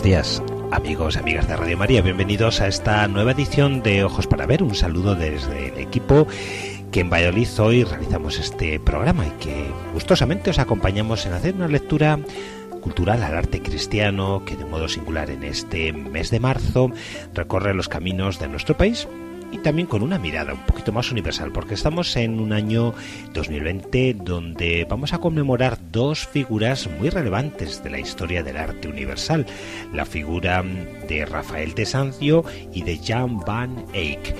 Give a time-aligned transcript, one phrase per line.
[0.00, 2.00] Buenos días, amigos y amigas de Radio María.
[2.00, 4.62] Bienvenidos a esta nueva edición de Ojos para Ver.
[4.62, 6.26] Un saludo desde el equipo
[6.90, 11.68] que en Valladolid hoy realizamos este programa y que gustosamente os acompañamos en hacer una
[11.68, 12.18] lectura
[12.80, 16.90] cultural al arte cristiano que de modo singular en este mes de marzo
[17.34, 19.06] recorre los caminos de nuestro país
[19.52, 22.94] y también con una mirada un poquito más universal, porque estamos en un año
[23.34, 29.46] 2020 donde vamos a conmemorar dos figuras muy relevantes de la historia del arte universal,
[29.92, 30.62] la figura
[31.08, 34.34] de Rafael de Sancio y de Jan van Eyck.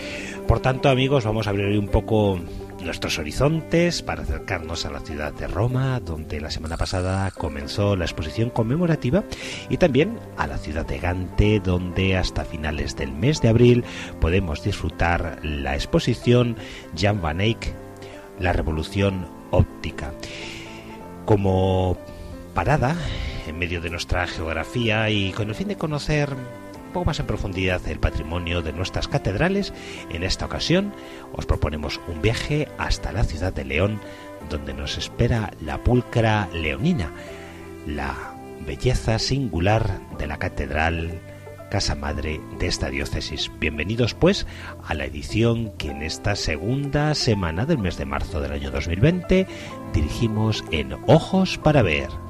[0.46, 2.40] Por tanto, amigos, vamos a abrir un poco
[2.82, 8.04] nuestros horizontes para acercarnos a la ciudad de Roma, donde la semana pasada comenzó la
[8.04, 9.24] exposición conmemorativa,
[9.68, 13.84] y también a la ciudad de Gante, donde hasta finales del mes de abril
[14.20, 16.56] podemos disfrutar la exposición
[16.96, 17.74] Jan van Eyck,
[18.38, 20.12] la revolución óptica.
[21.26, 21.96] Como
[22.54, 22.96] parada
[23.46, 26.30] en medio de nuestra geografía y con el fin de conocer
[26.90, 29.72] poco más en profundidad el patrimonio de nuestras catedrales,
[30.10, 30.92] en esta ocasión
[31.32, 34.00] os proponemos un viaje hasta la ciudad de León,
[34.48, 37.10] donde nos espera la pulcra leonina,
[37.86, 38.34] la
[38.66, 41.20] belleza singular de la catedral
[41.70, 43.50] casa madre de esta diócesis.
[43.60, 44.46] Bienvenidos pues
[44.84, 49.46] a la edición que en esta segunda semana del mes de marzo del año 2020
[49.94, 52.29] dirigimos en Ojos para Ver.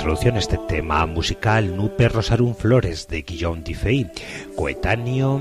[0.00, 4.10] Introducción este tema musical Nupe Rosarum Flores de Guillaume Dufay,
[4.56, 5.38] coetáneo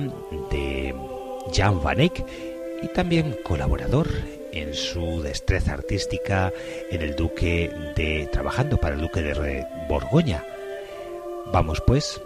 [0.52, 0.94] de
[1.54, 2.26] Jan van Eyck
[2.84, 4.10] y también colaborador
[4.52, 6.52] en su destreza artística
[6.92, 10.44] en el Duque de trabajando para el Duque de Borgoña.
[11.54, 12.22] Vamos pues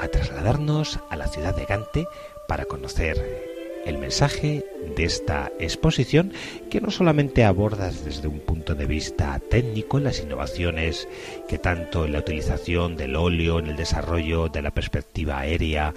[0.00, 2.08] a trasladarnos a la ciudad de Gante
[2.48, 3.55] para conocer
[3.86, 4.64] el mensaje
[4.96, 6.32] de esta exposición
[6.70, 11.08] que no solamente aborda desde un punto de vista técnico las innovaciones
[11.48, 15.94] que tanto en la utilización del óleo, en el desarrollo de la perspectiva aérea,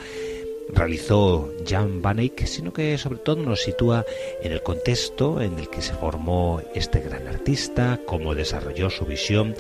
[0.71, 4.05] realizó Jan van Eyck, sino que sobre todo nos sitúa
[4.43, 9.55] en el contexto en el que se formó este gran artista, cómo desarrolló su visión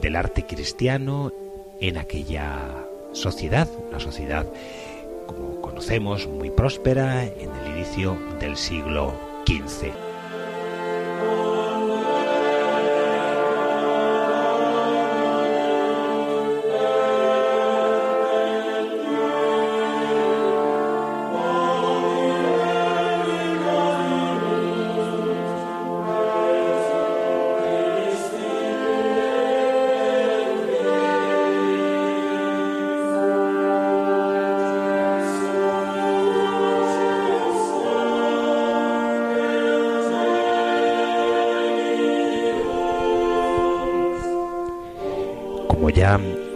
[0.00, 1.32] del arte cristiano
[1.80, 4.46] en aquella sociedad, una sociedad
[5.74, 9.12] conocemos muy próspera en el inicio del siglo
[9.44, 10.03] XV.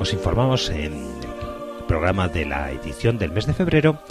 [0.09, 4.03] Os informamos en el programa de la edición del mes de febrero,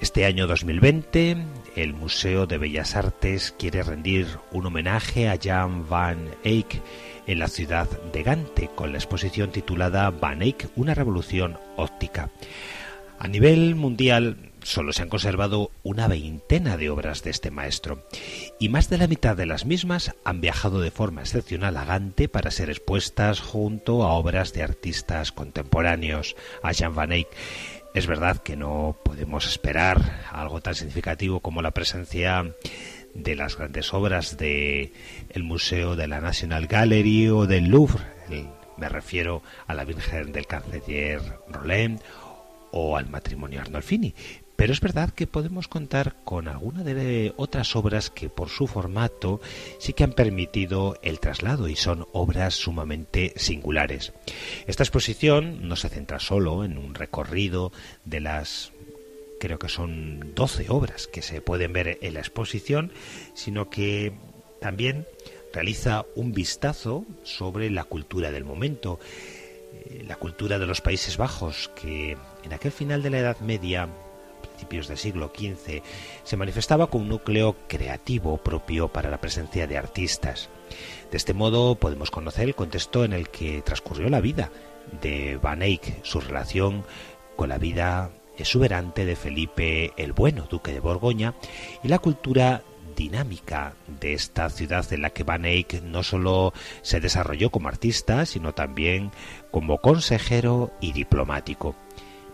[0.00, 1.36] este año 2020
[1.74, 6.80] el Museo de Bellas Artes quiere rendir un homenaje a Jan van Eyck
[7.26, 12.30] en la ciudad de Gante con la exposición titulada Van Eyck, una revolución óptica.
[13.18, 18.04] A nivel mundial solo se han conservado una veintena de obras de este maestro
[18.60, 22.28] y más de la mitad de las mismas han viajado de forma excepcional a Gante
[22.28, 27.28] para ser expuestas junto a obras de artistas contemporáneos a Jean Van Eyck.
[27.94, 32.54] Es verdad que no podemos esperar algo tan significativo como la presencia
[33.14, 34.92] de las grandes obras de
[35.30, 38.02] el Museo de la National Gallery o del Louvre.
[38.76, 42.00] me refiero a la Virgen del Canciller Roland
[42.70, 44.14] o al matrimonio Arnolfini.
[44.58, 49.40] Pero es verdad que podemos contar con alguna de otras obras que por su formato
[49.78, 54.12] sí que han permitido el traslado y son obras sumamente singulares.
[54.66, 57.70] Esta exposición no se centra solo en un recorrido
[58.04, 58.72] de las
[59.38, 62.90] creo que son 12 obras que se pueden ver en la exposición,
[63.34, 64.12] sino que
[64.60, 65.06] también
[65.52, 68.98] realiza un vistazo sobre la cultura del momento,
[69.72, 73.88] eh, la cultura de los Países Bajos, que en aquel final de la Edad Media,
[74.58, 75.82] principios del siglo XV,
[76.24, 80.48] se manifestaba con un núcleo creativo propio para la presencia de artistas.
[81.12, 84.50] De este modo podemos conocer el contexto en el que transcurrió la vida
[85.00, 86.84] de Van Eyck, su relación
[87.36, 91.34] con la vida exuberante de Felipe el Bueno, duque de Borgoña,
[91.84, 92.64] y la cultura
[92.96, 96.52] dinámica de esta ciudad en la que Van Eyck no solo
[96.82, 99.12] se desarrolló como artista, sino también
[99.52, 101.76] como consejero y diplomático.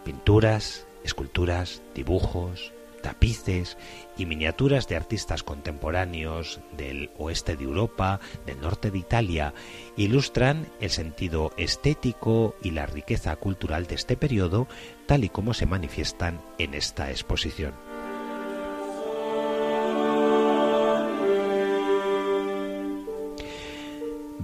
[0.05, 2.73] Pinturas, esculturas, dibujos,
[3.05, 3.77] tapices
[4.17, 9.53] y miniaturas de artistas contemporáneos del oeste de Europa, del norte de Italia,
[9.97, 14.67] ilustran el sentido estético y la riqueza cultural de este periodo,
[15.07, 17.94] tal y como se manifiestan en esta exposición.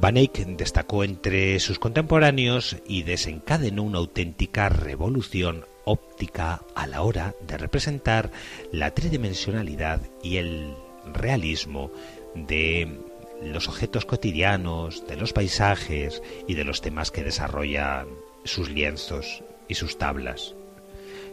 [0.01, 7.35] Van Eyck destacó entre sus contemporáneos y desencadenó una auténtica revolución óptica a la hora
[7.47, 8.31] de representar
[8.73, 10.75] la tridimensionalidad y el
[11.13, 11.91] realismo
[12.35, 12.99] de
[13.43, 18.07] los objetos cotidianos, de los paisajes y de los temas que desarrollan
[18.45, 20.55] sus lienzos y sus tablas.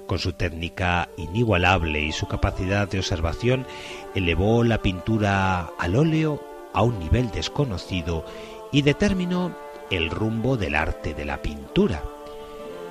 [0.07, 3.65] Con su técnica inigualable y su capacidad de observación,
[4.13, 6.43] elevó la pintura al óleo
[6.73, 8.25] a un nivel desconocido
[8.71, 9.55] y determinó
[9.89, 12.03] el rumbo del arte de la pintura.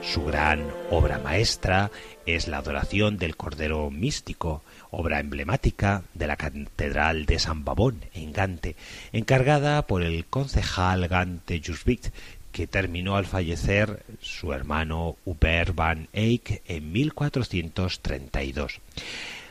[0.02, 1.90] Su gran obra maestra
[2.26, 8.32] es la adoración del Cordero Místico, obra emblemática de la Catedral de San Babón en
[8.32, 8.76] Gante,
[9.12, 12.08] encargada por el concejal Gante Jusvit,
[12.52, 18.80] que terminó al fallecer su hermano Hubert van Eyck en 1432.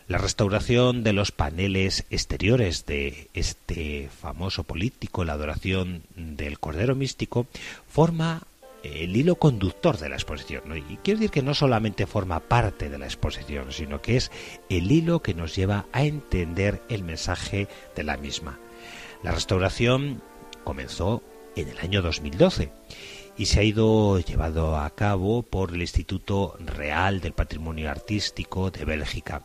[0.08, 7.48] La restauración de los paneles exteriores de este famoso político, la adoración del Cordero Místico,
[7.90, 8.44] forma
[8.84, 10.62] el hilo conductor de la exposición.
[10.78, 14.32] Y quiero decir que no solamente forma parte de la exposición, sino que es
[14.70, 18.60] el hilo que nos lleva a entender el mensaje de la misma.
[19.24, 20.22] La restauración
[20.64, 21.24] comenzó
[21.56, 22.72] en el año 2012
[23.38, 28.86] y se ha ido llevado a cabo por el Instituto Real del Patrimonio Artístico de
[28.86, 29.42] Bélgica.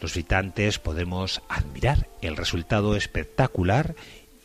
[0.00, 3.94] Los visitantes podemos admirar el resultado espectacular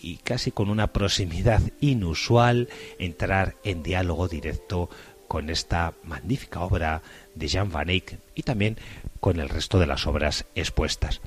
[0.02, 4.90] y casi con una proximidad inusual entrar en diálogo directo
[5.28, 7.04] con esta magnífica obra
[7.36, 8.78] de Jean Van Eyck y también
[9.20, 11.22] con el resto de las obras expuestas.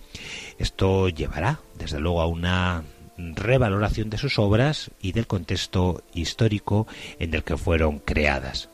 [0.58, 2.82] Esto llevará, desde luego, a una
[3.16, 6.86] revaloración de sus obras y del contexto histórico
[7.18, 8.68] en el que fueron creadas.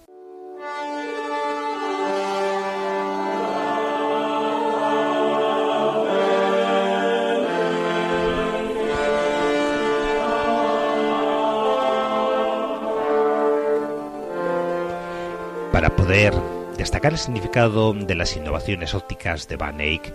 [15.72, 16.34] Para poder
[16.76, 20.14] destacar el significado de las innovaciones ópticas de Van Eyck,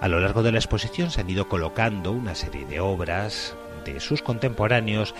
[0.00, 3.54] a lo largo de la exposición se han ido colocando una serie de obras
[3.84, 5.14] de sus contemporáneos,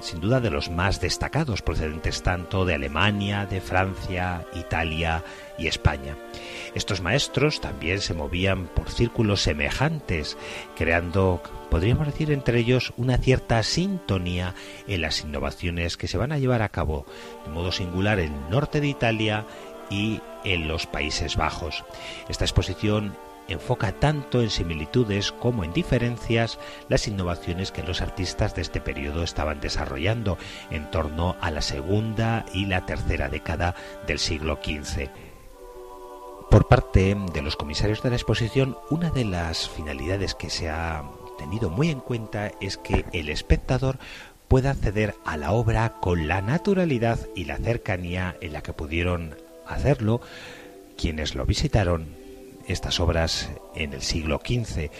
[0.00, 5.24] sin duda de los más destacados, procedentes tanto de Alemania, de Francia, Italia
[5.58, 6.16] y España.
[6.74, 10.36] Estos maestros también se movían por círculos semejantes,
[10.76, 14.54] creando, podríamos decir, entre ellos una cierta sintonía
[14.86, 17.06] en las innovaciones que se van a llevar a cabo
[17.44, 19.46] de modo singular en el norte de Italia
[19.88, 21.84] y en los Países Bajos.
[22.28, 23.16] Esta exposición
[23.50, 29.22] enfoca tanto en similitudes como en diferencias las innovaciones que los artistas de este periodo
[29.22, 30.38] estaban desarrollando
[30.70, 33.74] en torno a la segunda y la tercera década
[34.06, 35.08] del siglo XV.
[36.50, 41.04] Por parte de los comisarios de la exposición, una de las finalidades que se ha
[41.38, 43.98] tenido muy en cuenta es que el espectador
[44.48, 49.36] pueda acceder a la obra con la naturalidad y la cercanía en la que pudieron
[49.64, 50.20] hacerlo
[50.96, 52.19] quienes lo visitaron
[52.72, 54.90] estas obras en el siglo XV.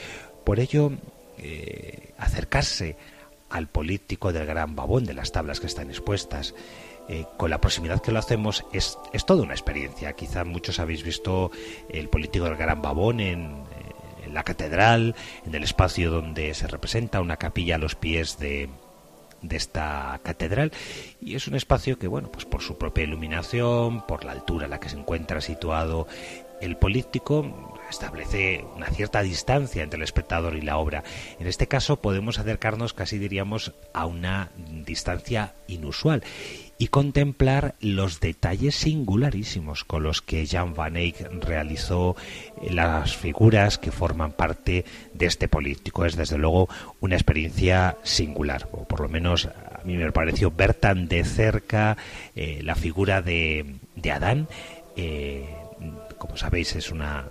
[0.44, 0.92] Por ello,
[1.38, 2.96] eh, acercarse
[3.48, 6.54] al político del gran babón de las tablas que están expuestas,
[7.08, 10.12] eh, con la proximidad que lo hacemos, es, es toda una experiencia.
[10.12, 11.50] Quizá muchos habéis visto
[11.88, 16.68] el político del gran babón en, eh, en la catedral, en el espacio donde se
[16.68, 18.68] representa una capilla a los pies de,
[19.42, 20.72] de esta catedral
[21.20, 24.68] y es un espacio que bueno pues por su propia iluminación por la altura a
[24.68, 26.06] la que se encuentra situado
[26.60, 31.02] el político establece una cierta distancia entre el espectador y la obra.
[31.38, 36.22] En este caso podemos acercarnos casi diríamos a una distancia inusual
[36.78, 42.16] y contemplar los detalles singularísimos con los que Jan van Eyck realizó
[42.62, 46.06] eh, las figuras que forman parte de este político.
[46.06, 50.72] Es desde luego una experiencia singular, o por lo menos a mí me pareció ver
[50.72, 51.98] tan de cerca
[52.34, 54.48] eh, la figura de, de Adán.
[54.96, 55.59] Eh,
[56.20, 57.26] como sabéis, es una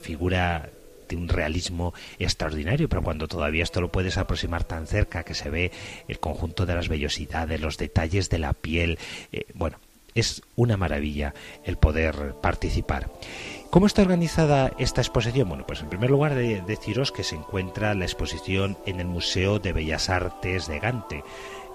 [0.00, 0.70] figura
[1.08, 5.50] de un realismo extraordinario, pero cuando todavía esto lo puedes aproximar tan cerca que se
[5.50, 5.72] ve
[6.06, 8.98] el conjunto de las vellosidades, los detalles de la piel,
[9.32, 9.78] eh, bueno,
[10.14, 13.10] es una maravilla el poder participar.
[13.70, 15.48] ¿Cómo está organizada esta exposición?
[15.48, 19.58] Bueno, pues en primer lugar de deciros que se encuentra la exposición en el Museo
[19.58, 21.24] de Bellas Artes de Gante.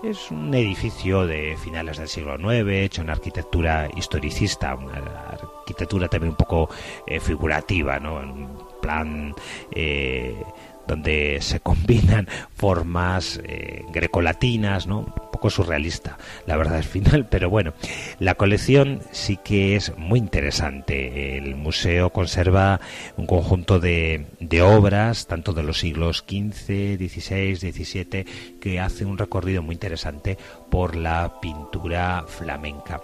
[0.03, 6.31] Es un edificio de finales del siglo IX, hecho en arquitectura historicista, una arquitectura también
[6.31, 6.69] un poco
[7.07, 8.21] eh, figurativa, ¿no?
[8.21, 8.49] En
[8.81, 9.33] plan
[9.71, 10.43] eh,
[10.87, 14.99] donde se combinan formas eh, grecolatinas, ¿no?
[14.99, 17.73] Un poco surrealista, la verdad es final, pero bueno,
[18.19, 21.37] la colección sí que es muy interesante.
[21.37, 22.79] El museo conserva
[23.17, 28.25] un conjunto de, de obras, tanto de los siglos XV, XVI, XVII,
[28.59, 30.37] que hace un recorrido muy interesante
[30.69, 33.01] por la pintura flamenca.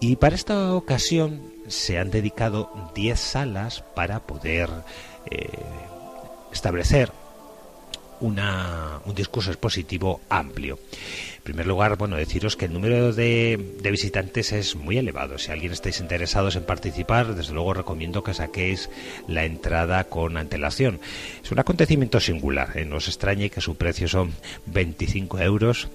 [0.00, 4.68] Y para esta ocasión se han dedicado 10 salas para poder
[5.30, 5.48] eh,
[6.52, 7.12] establecer
[8.22, 10.78] una, un discurso expositivo amplio.
[11.36, 15.38] En primer lugar, bueno, deciros que el número de, de, visitantes es muy elevado.
[15.38, 18.90] Si alguien estáis interesados en participar, desde luego recomiendo que saquéis
[19.26, 21.00] la entrada con antelación.
[21.42, 22.84] Es un acontecimiento singular, ¿eh?
[22.84, 24.32] no os extrañe que su precio son
[24.66, 25.88] 25 euros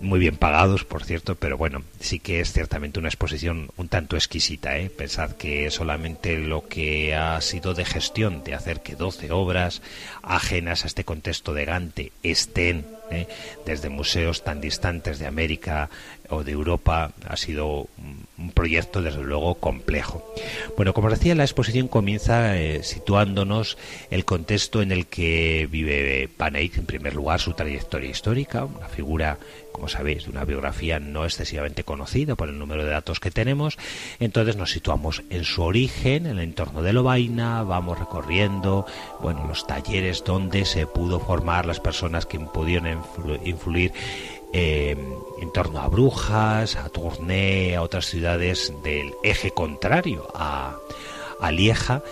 [0.00, 4.16] muy bien pagados, por cierto, pero bueno, sí que es ciertamente una exposición un tanto
[4.16, 4.78] exquisita.
[4.78, 4.90] ¿eh?
[4.90, 9.82] Pensad que solamente lo que ha sido de gestión de hacer que 12 obras
[10.22, 13.28] ajenas a este contexto de Gante estén ¿eh?
[13.66, 15.90] desde museos tan distantes de América
[16.30, 17.88] o de Europa ha sido
[18.38, 20.24] un proyecto desde luego complejo.
[20.76, 23.76] Bueno, como decía, la exposición comienza eh, situándonos
[24.10, 28.88] el contexto en el que vive Van Eyck, en primer lugar su trayectoria histórica, una
[28.88, 29.38] figura
[29.72, 33.78] como sabéis, de una biografía no excesivamente conocida por el número de datos que tenemos.
[34.18, 38.86] Entonces nos situamos en su origen, en el entorno de Lovaina, vamos recorriendo,
[39.20, 43.02] bueno, los talleres donde se pudo formar las personas que pudieron
[43.44, 43.92] influir
[44.52, 44.96] eh,
[45.40, 50.76] en torno a Brujas, a Tournai, a otras ciudades del eje contrario a,
[51.40, 52.02] a Lieja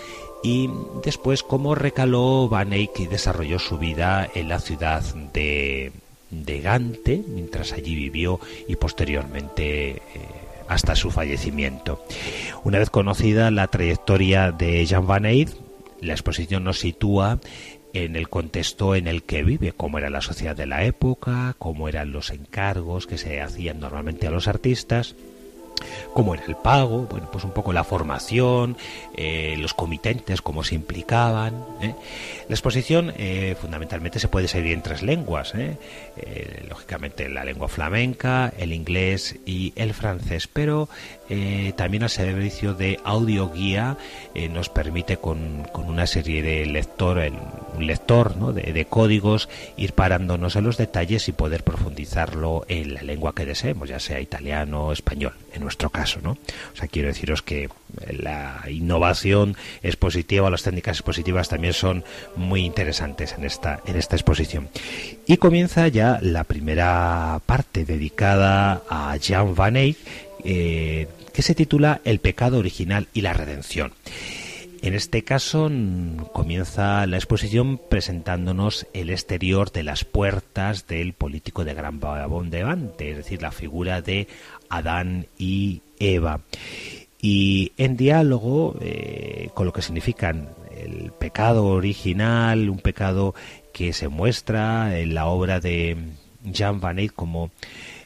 [0.41, 0.69] y
[1.03, 5.91] después cómo recaló Van Eyck y desarrolló su vida en la ciudad de,
[6.31, 10.01] de Gante mientras allí vivió y posteriormente eh,
[10.67, 12.03] hasta su fallecimiento.
[12.63, 15.49] Una vez conocida la trayectoria de Jean Van Eyck,
[16.01, 17.39] la exposición nos sitúa
[17.93, 21.89] en el contexto en el que vive, cómo era la sociedad de la época, cómo
[21.89, 25.15] eran los encargos que se hacían normalmente a los artistas,
[26.13, 28.77] cómo era el pago, bueno, pues un poco la formación,
[29.15, 31.65] eh, los comitentes, cómo se implicaban.
[31.81, 31.95] ¿eh?
[32.47, 33.13] La exposición
[33.59, 35.53] fundamentalmente se puede seguir en tres lenguas,
[36.67, 40.89] lógicamente la lengua flamenca, el inglés y el francés, pero
[41.75, 43.97] también el servicio de audio guía
[44.51, 47.19] nos permite con, con, una serie de lector,
[47.75, 48.51] un lector ¿no?
[48.53, 53.45] de, de códigos, ir parándonos en los detalles y poder profundizarlo en la lengua que
[53.45, 56.31] deseemos, ya sea italiano o español, en nuestro caso, ¿no?
[56.31, 57.69] O sea, quiero deciros que
[58.07, 62.03] la innovación expositiva, las técnicas expositivas también son
[62.35, 64.69] muy interesantes en esta, en esta exposición.
[65.25, 69.97] Y comienza ya la primera parte dedicada a Jean Van Eyck,
[70.43, 73.93] eh, que se titula El pecado original y la redención.
[74.81, 75.69] En este caso
[76.31, 82.61] comienza la exposición presentándonos el exterior de las puertas del político de Gran Babón de
[82.61, 84.27] Gante, es decir, la figura de
[84.69, 86.39] Adán y Eva.
[87.21, 90.47] Y en diálogo eh, con lo que significan
[90.79, 93.35] el pecado original, un pecado
[93.73, 95.97] que se muestra en la obra de
[96.43, 97.51] Jean Van Eyck como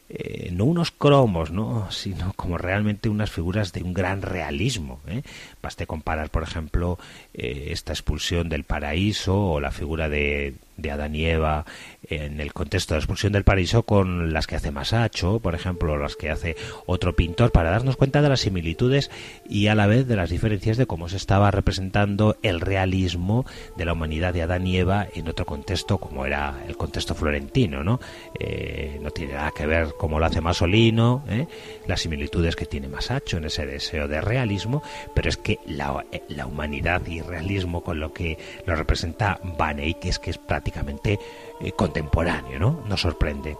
[0.10, 1.90] eh, no unos cromos, ¿no?
[1.90, 5.00] sino como realmente unas figuras de un gran realismo.
[5.08, 5.24] ¿eh?
[5.62, 7.00] Baste comparar, por ejemplo,
[7.34, 11.66] eh, esta expulsión del paraíso o la figura de, de Adán y Eva
[12.10, 15.98] en el contexto de la expulsión del paraíso con las que hace Masacho, por ejemplo,
[15.98, 19.10] las que hace otro pintor, para darnos cuenta de las similitudes
[19.48, 23.46] y a la vez de las diferencias de cómo se estaba representando el realismo
[23.78, 27.84] de la humanidad de Adán y Eva en otro contexto como era el contexto florentino,
[27.84, 28.00] ¿no?
[28.40, 31.48] Eh, no tiene nada que ver cómo lo hace Masolino, ¿eh?
[31.88, 36.46] Las similitudes que tiene Masacho en ese deseo de realismo, pero es que la, la
[36.46, 41.20] humanidad y realismo con lo que lo representa Van Eyck es que es prácticamente
[41.62, 42.84] eh, contemporáneo, ¿no?
[42.88, 43.56] Nos sorprende.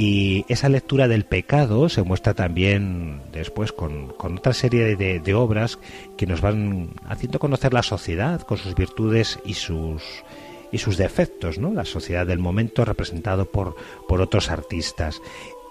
[0.00, 5.80] Y esa lectura del pecado se muestra también después con, otra serie de, obras
[6.16, 10.04] que nos van haciendo conocer la sociedad con sus virtudes y sus,
[10.70, 11.72] y sus defectos, ¿no?
[11.72, 13.74] La sociedad del momento representado por
[14.08, 15.20] otros artistas.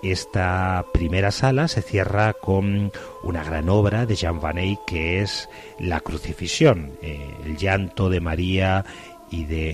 [0.04, 2.92] Esta primera sala se cierra con
[3.24, 5.50] una gran obra de Jean Van Eyck que es
[5.80, 8.86] La crucifixión, eh, el llanto de María
[9.32, 9.70] y de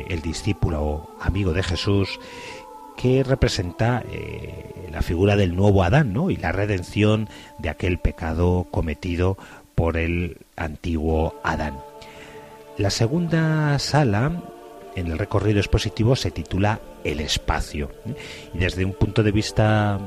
[0.00, 2.18] eh, el discípulo amigo de Jesús
[2.96, 6.30] que representa eh, la figura del nuevo Adán ¿no?
[6.30, 9.38] y la redención de aquel pecado cometido
[9.76, 11.78] por el antiguo Adán.
[12.76, 14.42] La segunda sala
[14.96, 18.14] en el recorrido expositivo se titula El espacio ¿eh?
[18.54, 19.98] y desde un punto de vista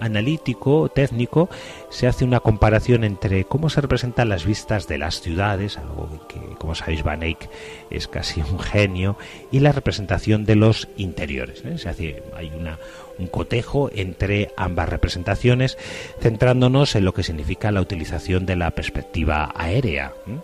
[0.00, 1.48] analítico, técnico,
[1.90, 6.40] se hace una comparación entre cómo se representan las vistas de las ciudades, algo que,
[6.58, 7.48] como sabéis, Van Eyck
[7.90, 9.16] es casi un genio,
[9.52, 11.62] y la representación de los interiores.
[11.64, 11.78] ¿eh?
[11.78, 12.78] Se hace, hay una,
[13.18, 15.76] un cotejo entre ambas representaciones,
[16.20, 20.38] centrándonos en lo que significa la utilización de la perspectiva aérea ¿eh?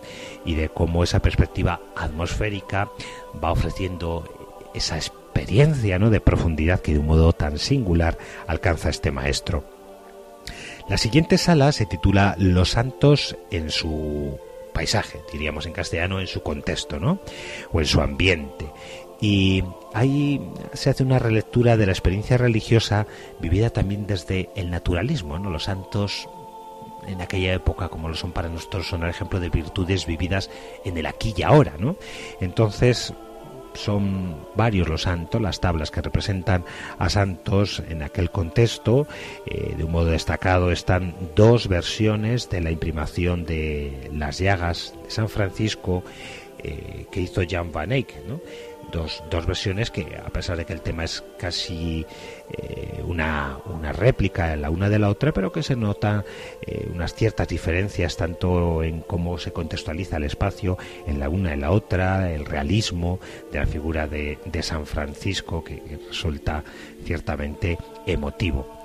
[0.45, 2.89] y de cómo esa perspectiva atmosférica
[3.43, 4.23] va ofreciendo
[4.73, 6.09] esa experiencia ¿no?
[6.09, 8.17] de profundidad que de un modo tan singular
[8.47, 9.63] alcanza este maestro.
[10.89, 14.39] La siguiente sala se titula Los santos en su
[14.73, 17.19] paisaje, diríamos en castellano, en su contexto, ¿no?
[17.73, 18.71] O en su ambiente.
[19.19, 20.39] Y ahí
[20.73, 23.07] se hace una relectura de la experiencia religiosa
[23.39, 25.49] vivida también desde el naturalismo, ¿no?
[25.49, 26.29] Los santos
[27.07, 30.49] en aquella época, como lo son para nosotros, son el ejemplo de virtudes vividas
[30.85, 31.95] en el aquí y ahora, ¿no?
[32.39, 33.13] Entonces,
[33.77, 36.65] son varios los santos, las tablas que representan
[36.97, 39.07] a santos en aquel contexto.
[39.45, 45.11] Eh, de un modo destacado están dos versiones de la imprimación de las llagas de
[45.11, 46.03] San Francisco
[46.59, 48.15] eh, que hizo Jan van Eyck.
[48.91, 52.05] Dos, dos versiones que, a pesar de que el tema es casi
[52.51, 56.23] eh, una, una, réplica la una de la otra, pero que se notan
[56.61, 61.59] eh, unas ciertas diferencias tanto en cómo se contextualiza el espacio en la una y
[61.59, 63.19] la otra, el realismo
[63.51, 66.63] de la figura de, de San Francisco, que resulta
[67.03, 68.81] ciertamente emotivo.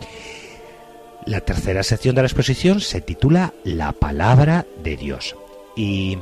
[1.24, 5.36] La tercera sección de la exposición se titula La palabra de Dios.
[5.76, 6.18] Y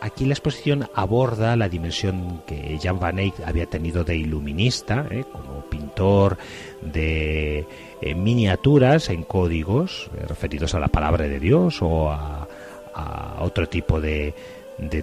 [0.00, 5.24] Aquí la exposición aborda la dimensión que Jan van Eyck había tenido de iluminista, ¿eh?
[5.32, 6.38] como pintor
[6.80, 7.66] de
[8.00, 12.46] eh, miniaturas en códigos eh, referidos a la palabra de Dios o a,
[13.40, 14.34] otro tipo de,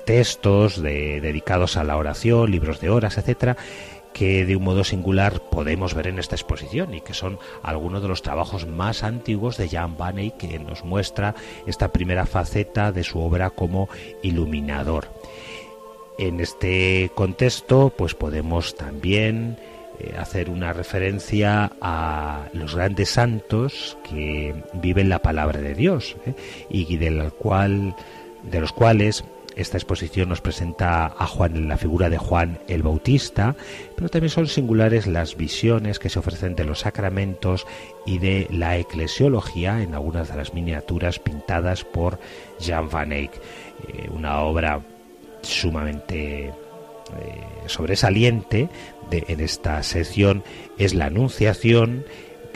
[0.03, 3.55] textos dedicados a la oración, libros de horas, etcétera
[4.15, 8.07] que de un modo singular podemos ver en esta exposición y que son algunos de
[8.07, 11.35] los trabajos más antiguos de Jan Van Eyck que nos muestra
[11.67, 13.89] esta primera faceta de su obra como
[14.23, 15.09] iluminador.
[16.17, 19.57] En este contexto, pues podemos también
[19.99, 26.35] eh, hacer una referencia a los grandes santos que viven la palabra de Dios ¿eh?
[26.69, 27.97] y del cual,
[28.43, 29.25] de los cuales
[29.55, 33.55] esta exposición nos presenta a Juan en la figura de Juan el Bautista,
[33.95, 37.65] pero también son singulares las visiones que se ofrecen de los sacramentos
[38.05, 42.19] y de la eclesiología en algunas de las miniaturas pintadas por
[42.59, 43.31] Jan van Eyck,
[43.87, 44.81] eh, una obra
[45.41, 46.53] sumamente eh,
[47.67, 48.69] sobresaliente
[49.11, 50.43] en esta sección
[50.77, 52.05] es la Anunciación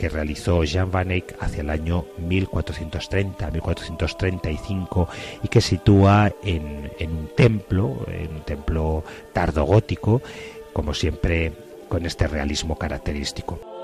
[0.00, 5.08] que realizó Jean Van Eyck hacia el año 1430-1435
[5.42, 10.22] y que sitúa en, en, un templo, en un templo tardogótico,
[10.72, 11.52] como siempre
[11.90, 13.79] con este realismo característico.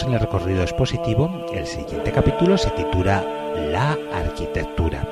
[0.00, 1.46] En el recorrido expositivo.
[1.52, 3.22] El siguiente capítulo se titula
[3.70, 5.06] La arquitectura.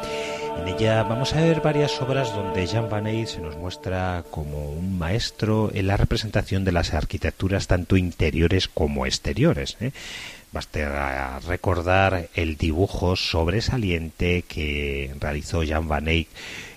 [0.59, 4.71] En ella vamos a ver varias obras donde Jean Van Eyck se nos muestra como
[4.71, 9.77] un maestro en la representación de las arquitecturas tanto interiores como exteriores.
[9.81, 9.93] ¿eh?
[10.51, 16.29] Basta recordar el dibujo sobresaliente que realizó Jean Van Eyck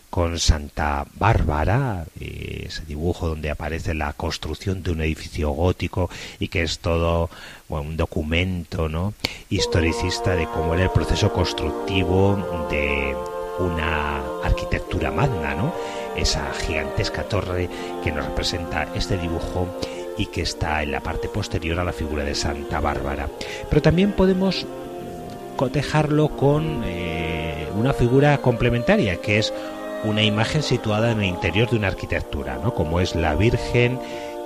[0.09, 2.32] con Santa Bárbara, eh,
[2.73, 6.09] ese dibujo donde aparece la construcción de un edificio gótico
[6.39, 7.29] y que es todo
[7.69, 9.13] un documento ¿no?
[9.49, 13.15] historicista de cómo era el proceso constructivo de
[13.59, 15.73] una arquitectura magna, ¿no?
[16.15, 17.69] esa gigantesca torre
[18.03, 19.67] que nos representa este dibujo
[20.17, 23.29] y que está en la parte posterior a la figura de Santa Bárbara.
[23.69, 24.65] Pero también podemos
[25.55, 29.53] cotejarlo con eh, una figura complementaria que es
[30.03, 32.73] una imagen situada en el interior de una arquitectura, ¿no?
[32.73, 33.99] como es la Virgen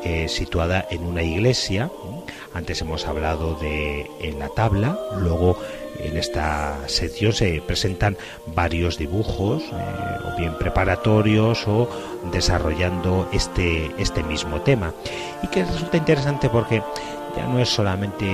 [0.04, 1.90] eh, situada en una iglesia.
[2.54, 5.58] Antes hemos hablado de en la tabla, luego
[6.00, 11.90] en esta sección se presentan varios dibujos, eh, o bien preparatorios o
[12.32, 14.94] desarrollando este, este mismo tema.
[15.42, 16.84] Y que resulta interesante porque
[17.36, 18.26] ya no es solamente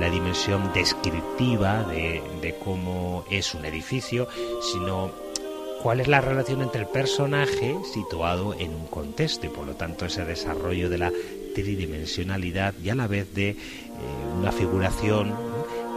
[0.00, 4.28] la dimensión descriptiva de, de cómo es un edificio,
[4.72, 5.10] sino
[5.82, 10.06] cuál es la relación entre el personaje situado en un contexto y por lo tanto
[10.06, 11.12] ese desarrollo de la
[11.54, 13.56] tridimensionalidad y a la vez de eh,
[14.38, 15.34] una figuración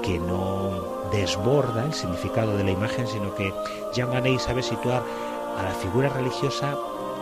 [0.01, 3.53] que no desborda el significado de la imagen, sino que
[3.93, 5.03] Jean Manet sabe situar
[5.57, 6.77] a la figura religiosa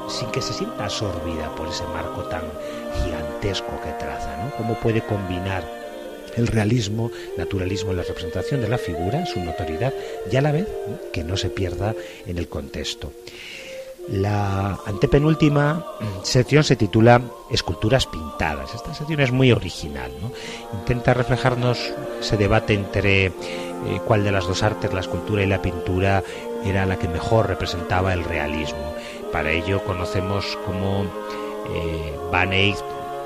[0.07, 2.43] sin que se sienta absorbida por ese marco tan
[3.03, 4.55] gigantesco que traza, ¿no?
[4.55, 5.80] Cómo puede combinar
[6.37, 9.93] el realismo, naturalismo en la representación de la figura, su notoriedad,
[10.31, 10.67] y a la vez
[11.11, 13.11] que no se pierda en el contexto.
[14.09, 15.85] La antepenúltima
[16.23, 18.73] sección se titula Esculturas pintadas.
[18.73, 20.11] Esta sección es muy original.
[20.73, 21.79] Intenta reflejarnos
[22.19, 23.31] ese debate entre eh,
[24.05, 26.23] cuál de las dos artes, la escultura y la pintura,
[26.65, 28.95] era la que mejor representaba el realismo.
[29.31, 31.03] Para ello conocemos cómo
[31.73, 32.77] eh, Van Eyck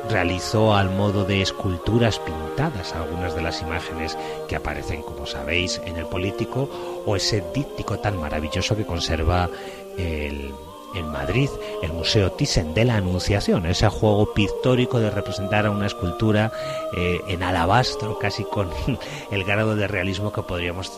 [0.09, 5.97] realizó al modo de esculturas pintadas algunas de las imágenes que aparecen, como sabéis, en
[5.97, 6.69] el político
[7.05, 9.49] o ese díptico tan maravilloso que conserva
[9.97, 10.53] el,
[10.95, 11.49] en Madrid
[11.81, 16.51] el Museo Thyssen de la Anunciación, ese juego pictórico de representar a una escultura
[16.95, 18.69] eh, en alabastro, casi con
[19.31, 20.91] el grado de realismo que podríamos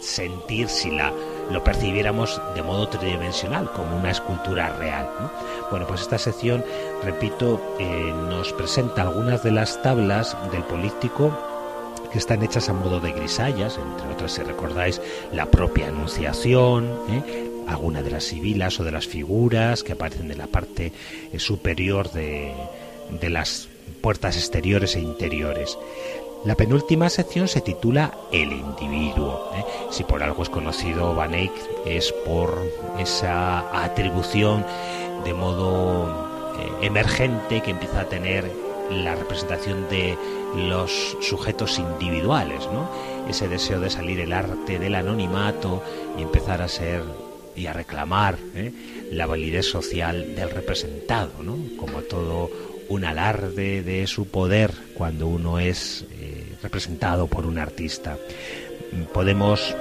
[0.00, 1.12] sentir si la
[1.50, 5.08] lo percibiéramos de modo tridimensional, como una escultura real.
[5.70, 6.64] Bueno, pues esta sección,
[7.02, 11.36] repito, eh, nos presenta algunas de las tablas del político
[12.12, 15.00] que están hechas a modo de grisallas, entre otras, si recordáis,
[15.32, 17.50] la propia Anunciación, ¿eh?
[17.66, 20.92] alguna de las sibilas o de las figuras que aparecen en la parte
[21.32, 22.54] eh, superior de,
[23.20, 23.68] de las
[24.00, 25.78] puertas exteriores e interiores.
[26.44, 29.50] La penúltima sección se titula El individuo.
[29.54, 29.64] ¿eh?
[29.90, 31.52] Si por algo es conocido Van Eyck
[31.84, 32.62] es por
[32.98, 34.64] esa atribución
[35.24, 38.50] de modo eh, emergente que empieza a tener
[38.90, 40.16] la representación de
[40.54, 42.88] los sujetos individuales, ¿no?
[43.28, 45.82] Ese deseo de salir el arte del anonimato
[46.16, 47.02] y empezar a ser
[47.54, 48.72] y a reclamar ¿eh?
[49.10, 51.56] la validez social del representado, ¿no?
[51.76, 52.48] Como todo
[52.88, 58.16] un alarde de su poder cuando uno es eh, representado por un artista.
[59.12, 59.76] Podemos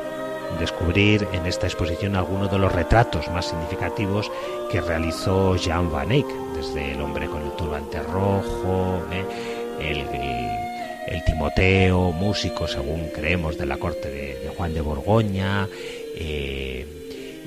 [0.59, 4.31] descubrir en esta exposición algunos de los retratos más significativos
[4.71, 9.25] que realizó Jean Van Eyck, desde el hombre con el turbante rojo, ¿eh?
[9.79, 15.67] el, Timoteo, músico, según creemos, de la corte de, Juan de Borgoña,
[16.15, 16.96] eh,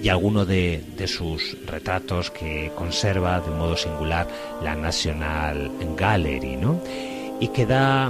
[0.03, 4.27] y alguno de, sus retratos que conserva de modo singular
[4.63, 6.81] la National Gallery, ¿no?
[7.41, 8.09] Y que da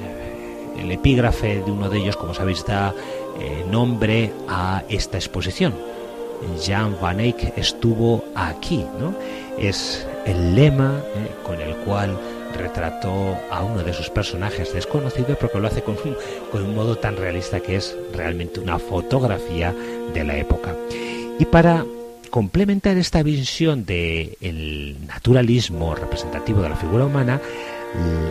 [0.00, 2.94] eh, el epígrafe de uno de ellos, como sabéis, da
[3.40, 5.74] eh, nombre a esta exposición.
[6.60, 9.14] Jean Van Eyck estuvo aquí, ¿no?
[9.58, 12.18] Es el lema eh, con el cual
[12.56, 16.16] retrató a uno de sus personajes desconocido, pero que lo hace con un,
[16.50, 19.74] con un modo tan realista que es realmente una fotografía
[20.12, 20.74] de la época.
[21.38, 21.84] Y para
[22.30, 27.40] complementar esta visión del naturalismo representativo de la figura humana,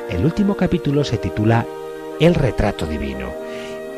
[0.09, 1.65] el último capítulo se titula
[2.19, 3.29] El retrato divino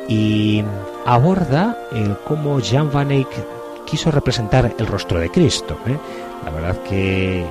[0.10, 0.63] y
[1.06, 3.30] aborda el cómo Jean Van Eyck
[3.86, 5.78] quiso representar el rostro de Cristo.
[5.88, 5.98] ¿eh?
[6.44, 7.46] La verdad que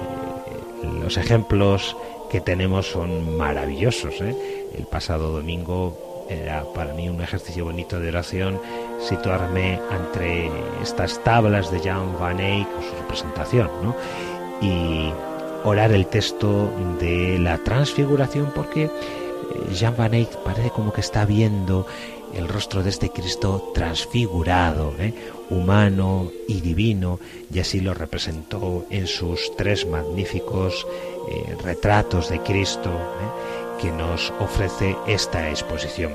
[1.00, 1.96] los ejemplos
[2.30, 4.20] que tenemos son maravillosos.
[4.20, 4.34] ¿eh?
[4.76, 8.60] El pasado domingo era para mí un ejercicio bonito de oración
[9.08, 10.50] situarme entre
[10.82, 13.96] estas tablas de Jan Van Eyck con su representación ¿no?
[14.60, 15.12] y
[15.64, 18.90] orar el texto de la transfiguración porque
[19.72, 21.86] Jean Van Eyck parece como que está viendo
[22.34, 25.12] el rostro de este Cristo transfigurado, ¿eh?
[25.50, 27.20] humano y divino,
[27.52, 30.86] y así lo representó en sus tres magníficos
[31.28, 33.82] eh, retratos de Cristo ¿eh?
[33.82, 36.12] que nos ofrece esta exposición.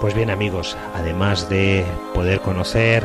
[0.00, 3.04] Pues bien amigos, además de poder conocer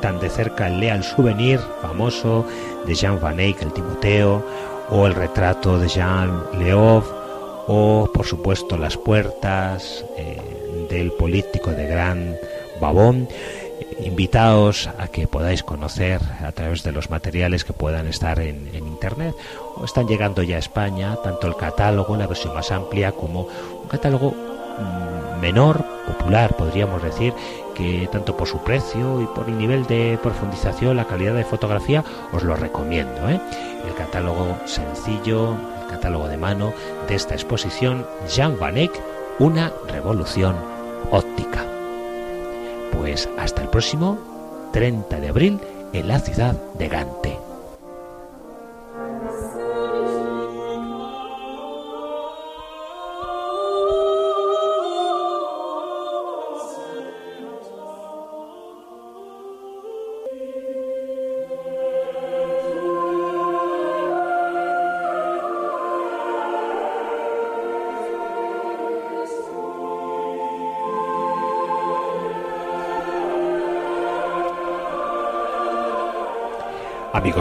[0.00, 2.46] tan de cerca el leal souvenir famoso
[2.86, 4.42] de Jean Van Eyck, el Timoteo,
[4.88, 7.06] o el retrato de Jean Leof,
[7.68, 10.04] o por supuesto las puertas,
[10.88, 12.36] del político de Gran
[12.80, 13.28] Babón.
[14.00, 19.34] Invitaos a que podáis conocer a través de los materiales que puedan estar en, internet
[19.76, 23.42] o están llegando ya a España tanto el catálogo, la versión más amplia, como
[23.82, 24.55] un catálogo
[25.40, 27.32] menor, popular, podríamos decir,
[27.74, 32.04] que tanto por su precio y por el nivel de profundización, la calidad de fotografía,
[32.32, 33.28] os lo recomiendo.
[33.28, 33.40] ¿eh?
[33.86, 36.72] El catálogo sencillo, el catálogo de mano
[37.08, 38.92] de esta exposición, Jean Van Eyck,
[39.38, 40.56] una revolución
[41.10, 41.64] óptica.
[42.92, 44.18] Pues hasta el próximo
[44.72, 45.60] 30 de abril
[45.92, 47.45] en la ciudad de Gante.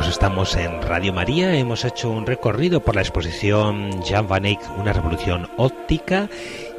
[0.04, 4.92] Estamos en Radio María, hemos hecho un recorrido por la exposición Jean Van Eyck, una
[4.92, 6.30] revolución óptica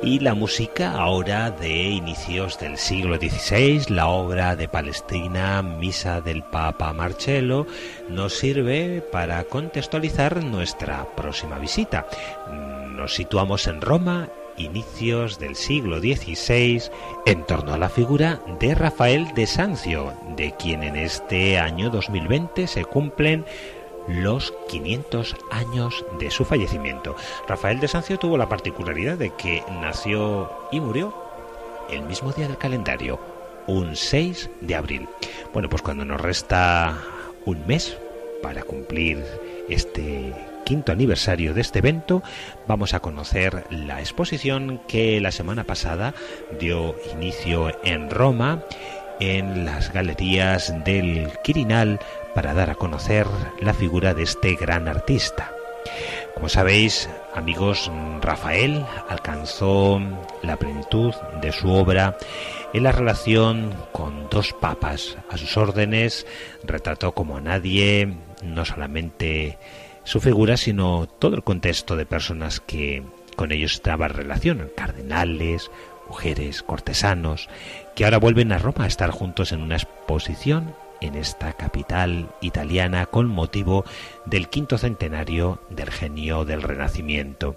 [0.02, 6.42] y la música ahora de inicios del siglo XVI, la obra de Palestina, Misa del
[6.44, 7.66] Papa Marcello,
[8.09, 12.07] nos sirve para contextualizar nuestra próxima visita.
[12.96, 16.82] Nos situamos en Roma inicios del siglo XVI
[17.26, 22.66] en torno a la figura de Rafael de Sancio, de quien en este año 2020
[22.66, 23.44] se cumplen
[24.08, 27.16] los 500 años de su fallecimiento.
[27.48, 31.14] Rafael de Sancio tuvo la particularidad de que nació y murió
[31.90, 33.18] el mismo día del calendario,
[33.66, 35.08] un 6 de abril.
[35.52, 36.98] Bueno, pues cuando nos resta
[37.44, 37.96] un mes
[38.42, 39.24] para cumplir
[39.68, 40.32] este
[40.66, 42.24] quinto aniversario de este evento,
[42.66, 46.12] vamos a conocer la exposición que la semana pasada
[46.59, 48.64] dio inicio en Roma,
[49.20, 52.00] en las galerías del Quirinal,
[52.35, 53.29] para dar a conocer
[53.61, 55.52] la figura de este gran artista.
[56.35, 57.88] Como sabéis, amigos,
[58.20, 60.00] Rafael alcanzó
[60.42, 62.18] la plenitud de su obra
[62.72, 65.16] en la relación con dos papas.
[65.31, 66.26] A sus órdenes
[66.64, 69.59] retrató como a nadie no solamente
[70.06, 73.02] su figura, sino todo el contexto de personas que
[73.34, 75.70] con ellos estaba en relación, cardenales,
[76.08, 77.48] mujeres, cortesanos,
[77.96, 83.06] que ahora vuelven a Roma a estar juntos en una exposición en esta capital italiana
[83.06, 83.84] con motivo
[84.24, 87.56] del quinto centenario del genio del Renacimiento.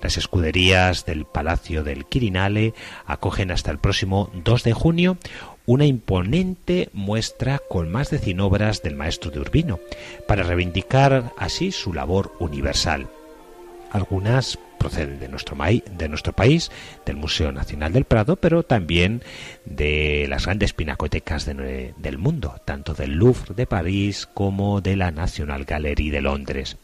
[0.00, 2.74] Las escuderías del Palacio del Quirinale
[3.06, 5.16] acogen hasta el próximo 2 de junio
[5.66, 9.80] una imponente muestra con más de 100 obras del maestro de Urbino,
[10.26, 13.08] para reivindicar así su labor universal.
[13.90, 16.72] Algunas proceden de nuestro, de nuestro país,
[17.06, 19.22] del Museo Nacional del Prado, pero también
[19.64, 25.64] de las grandes pinacotecas del mundo, tanto del Louvre de París como de la National
[25.64, 26.78] Gallery de Londres.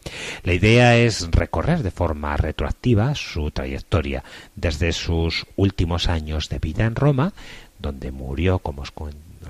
[0.44, 4.22] La idea es recorrer de forma retroactiva su trayectoria
[4.54, 7.32] desde sus últimos años de vida en Roma,
[7.78, 8.92] donde murió, como os,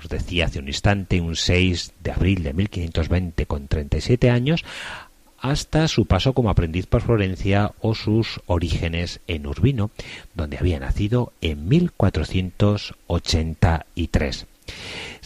[0.08, 4.64] decía hace un instante, un 6 de abril de 1520 con 37 años,
[5.40, 9.90] hasta su paso como aprendiz por Florencia o sus orígenes en Urbino,
[10.34, 14.46] donde había nacido en 1483.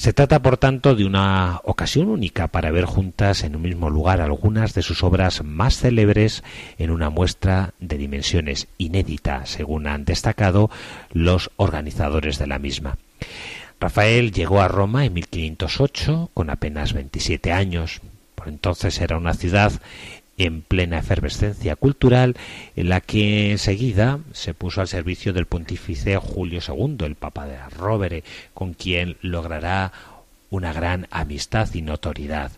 [0.03, 4.21] Se trata, por tanto, de una ocasión única para ver juntas en un mismo lugar
[4.21, 6.43] algunas de sus obras más célebres
[6.77, 10.71] en una muestra de dimensiones inédita, según han destacado
[11.13, 12.99] los organizadores de la misma.
[13.79, 18.01] Rafael llegó a Roma en 1508 con apenas 27 años.
[18.35, 19.71] Por entonces era una ciudad
[20.39, 22.37] en plena efervescencia cultural,
[22.77, 27.59] en la que enseguida se puso al servicio del pontífice Julio II, el Papa de
[27.71, 29.93] Rovere, con quien logrará
[30.51, 32.53] una gran amistad y notoriedad.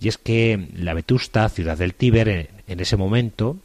[0.00, 3.56] Y es que la vetusta ciudad del Tíber en, ese momento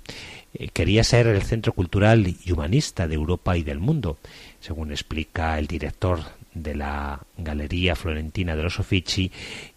[0.53, 4.17] eh, quería ser el centro cultural y humanista de Europa y del mundo,
[4.59, 6.19] según explica el director
[6.53, 9.31] de la Galería Florentina de los Uffizi,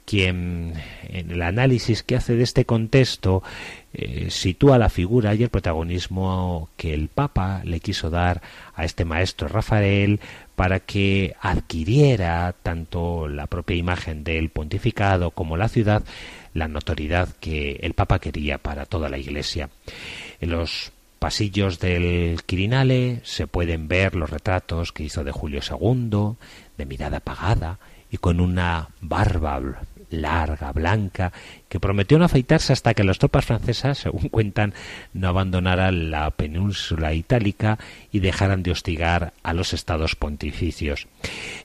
[0.05, 3.43] quien en el análisis que hace de este contexto
[3.93, 8.43] eh, sitúa la figura y el protagonismo que el Papa le quiso dar
[8.75, 10.21] a este maestro Rafael
[10.57, 16.05] para que adquiriera tanto la propia imagen del pontificado como la ciudad
[16.55, 19.69] la notoriedad que el Papa quería para toda la Iglesia.
[20.41, 26.37] En los pasillos del Quirinale se pueden ver los retratos que hizo de Julio II,
[26.77, 27.79] de mirada apagada
[28.11, 29.61] y con una barba
[30.11, 31.33] larga, blanca,
[31.69, 34.75] que prometió no afeitarse hasta que las tropas francesas, según cuentan,
[35.13, 37.79] no abandonaran la península itálica
[38.13, 41.07] y dejaran de hostigar a los estados pontificios.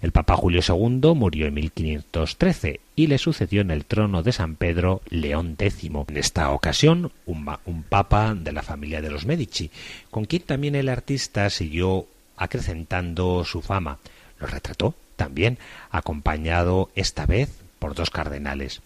[0.01, 4.55] El Papa Julio II murió en 1513 y le sucedió en el trono de San
[4.55, 5.89] Pedro León X.
[6.07, 9.71] En esta ocasión, un, un papa de la familia de los Medici,
[10.11, 13.99] con quien también el artista siguió acrecentando su fama.
[14.39, 15.57] Lo retrató también,
[15.91, 17.49] acompañado esta vez
[17.79, 18.81] por dos cardenales.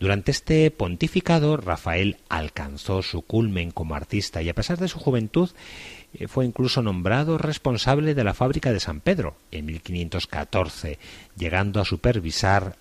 [0.00, 5.50] Durante este pontificado, Rafael alcanzó su culmen como artista y a pesar de su juventud
[6.14, 10.98] eh, fue incluso nombrado responsable de la fábrica de San Pedro en 1514,
[11.36, 12.76] llegando a supervisar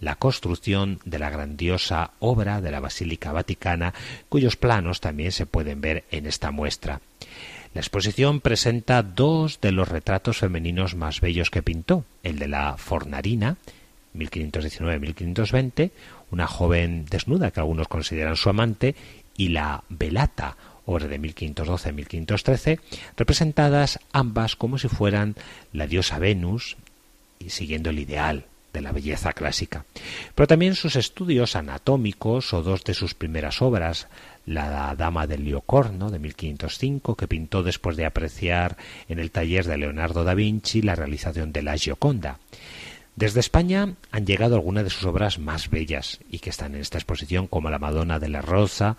[0.00, 3.94] la construcción de la grandiosa obra de la Basílica Vaticana,
[4.28, 7.00] cuyos planos también se pueden ver en esta muestra.
[7.74, 12.76] La exposición presenta dos de los retratos femeninos más bellos que pintó, el de la
[12.76, 13.56] Fornarina,
[14.14, 15.90] 1519-1520,
[16.30, 18.94] una joven desnuda que algunos consideran su amante,
[19.38, 22.78] y la Velata, obra de 1512-1513,
[23.16, 25.34] representadas ambas como si fueran
[25.72, 26.76] la diosa Venus
[27.38, 29.84] y siguiendo el ideal de la belleza clásica.
[30.34, 34.08] Pero también sus estudios anatómicos o dos de sus primeras obras,
[34.46, 38.76] la Dama del Liocorno de 1505, que pintó después de apreciar
[39.08, 42.38] en el taller de Leonardo da Vinci la realización de la Gioconda,
[43.14, 46.98] desde España han llegado algunas de sus obras más bellas y que están en esta
[46.98, 48.96] exposición como la Madonna de la Rosa,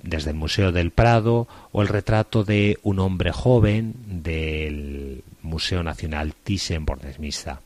[0.00, 6.34] desde el Museo del Prado o el retrato de un hombre joven del Museo Nacional
[6.44, 7.60] Thyssen-Bornemisza.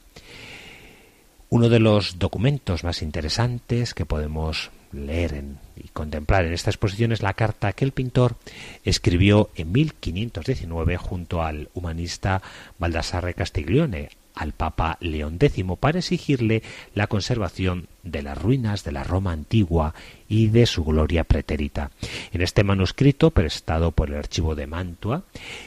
[1.50, 5.44] Uno de los documentos más interesantes que podemos leer
[5.76, 8.36] y contemplar en esta exposición es la carta que el pintor
[8.84, 12.42] escribió en 1519 junto al humanista
[12.78, 16.62] Baldassarre Castiglione al Papa León X para exigirle
[16.94, 19.94] la conservación de las ruinas de la Roma antigua
[20.28, 21.90] y de su gloria pretérita.
[22.32, 25.24] En este manuscrito, prestado por el archivo de Mantua,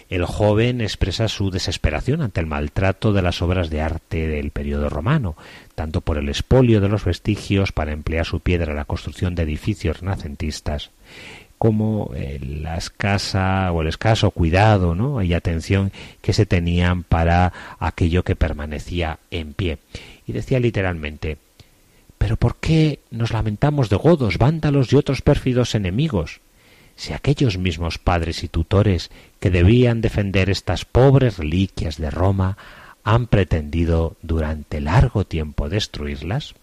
[0.10, 4.90] el joven expresa su desesperación ante el maltrato de las obras de arte del periodo
[4.90, 5.36] romano,
[5.76, 9.44] tanto por el expolio de los vestigios para emplear su piedra en la construcción de
[9.44, 10.92] edificios renacentistas,
[11.58, 15.22] como la escasa o el escaso cuidado ¿no?
[15.22, 15.92] y atención
[16.22, 19.78] que se tenían para aquello que permanecía en pie.
[20.28, 21.38] Y decía literalmente,
[22.18, 26.42] pero ¿por qué nos lamentamos de godos, vándalos y otros pérfidos enemigos?
[26.96, 32.58] Si aquellos mismos padres y tutores que debían defender estas pobres reliquias de Roma
[33.04, 36.56] han pretendido durante largo tiempo destruirlas.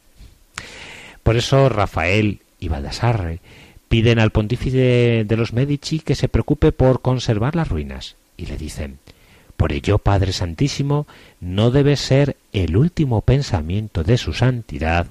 [1.23, 3.41] Por eso Rafael y Baldassarre
[3.93, 8.57] Piden al pontífice de los Medici que se preocupe por conservar las ruinas y le
[8.57, 9.01] dicen
[9.59, 11.07] por ello, Padre Santísimo,
[11.43, 15.09] no debe ser el último pensamiento de su santidad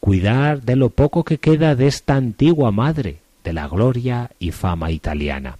[0.00, 4.90] cuidar de lo poco que queda de esta antigua madre de la gloria y fama
[4.90, 5.58] italiana.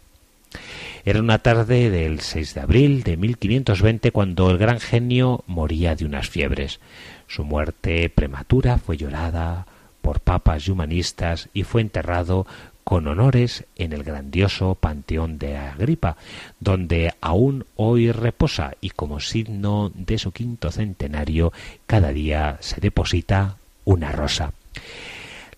[1.05, 6.07] Era una tarde del 6 de abril de 1520 cuando el gran genio moría de
[6.07, 6.81] unas fiebres.
[7.27, 9.67] Su muerte prematura fue llorada
[10.03, 12.47] por papas y humanistas y fue enterrado
[12.85, 16.17] con honores en el grandioso Panteón de Agripa,
[16.61, 21.53] donde aún hoy reposa y como signo de su quinto centenario
[21.87, 24.53] cada día se deposita una rosa.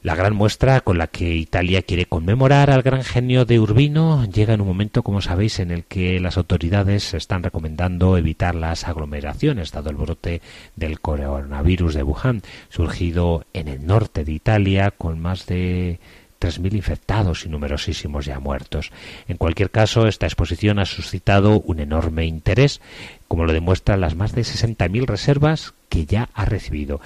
[0.05, 4.53] La gran muestra con la que Italia quiere conmemorar al gran genio de Urbino llega
[4.53, 9.73] en un momento, como sabéis, en el que las autoridades están recomendando evitar las aglomeraciones,
[9.73, 10.43] dado el brote
[10.77, 16.01] del coronavirus de Wuhan, surgido en el norte de Italia con más de
[16.39, 18.93] 3.000 infectados y numerosísimos ya muertos.
[19.27, 22.83] En cualquier caso, esta exposición ha suscitado un enorme interés,
[23.27, 27.01] como lo demuestran las más de 60.000 reservas que ya ha recibido.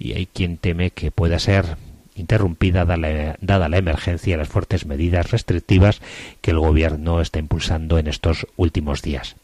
[0.00, 1.76] Y hay quien teme que pueda ser
[2.20, 6.00] interrumpida dada la emergencia y las fuertes medidas restrictivas
[6.40, 9.36] que el gobierno está impulsando en estos últimos días.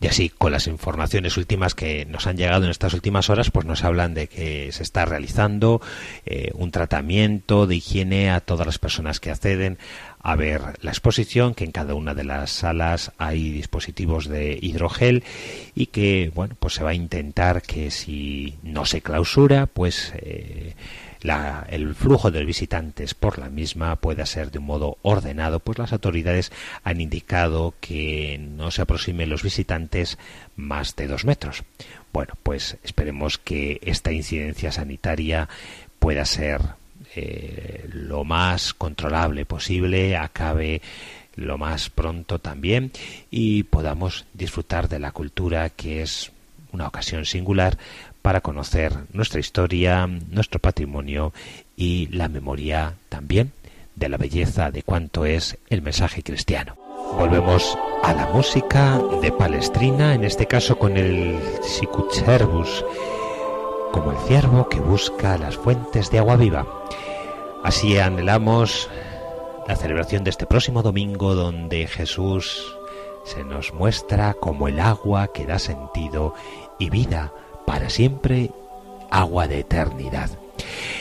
[0.00, 3.66] Y así, con las informaciones últimas que nos han llegado en estas últimas horas, pues
[3.66, 5.80] nos hablan de que se está realizando
[6.26, 9.78] eh, un tratamiento de higiene a todas las personas que acceden
[10.20, 15.24] a ver la exposición, que en cada una de las salas hay dispositivos de hidrogel
[15.74, 20.74] y que, bueno, pues se va a intentar que si no se clausura, pues eh,
[21.68, 25.92] el flujo de visitantes por la misma pueda ser de un modo ordenado, pues las
[25.92, 26.52] autoridades
[26.82, 30.18] han indicado que no se aproximen los visitantes
[30.56, 31.62] más de dos metros.
[32.12, 35.48] Bueno, pues esperemos que esta incidencia sanitaria
[35.98, 36.60] pueda ser
[37.16, 40.82] eh, lo más controlable posible, acabe
[41.36, 42.92] lo más pronto también
[43.30, 46.32] y podamos disfrutar de la cultura que es
[46.72, 47.78] una ocasión singular
[48.24, 51.34] para conocer nuestra historia, nuestro patrimonio
[51.76, 53.52] y la memoria también
[53.96, 56.74] de la belleza de cuanto es el mensaje cristiano.
[57.18, 62.82] Volvemos a la música de Palestrina, en este caso con el Sicucherbus,
[63.92, 66.66] como el ciervo que busca las fuentes de agua viva.
[67.62, 68.88] Así anhelamos
[69.68, 72.74] la celebración de este próximo domingo donde Jesús
[73.26, 76.32] se nos muestra como el agua que da sentido
[76.78, 77.30] y vida
[77.66, 78.50] para siempre,
[79.10, 80.30] agua de eternidad.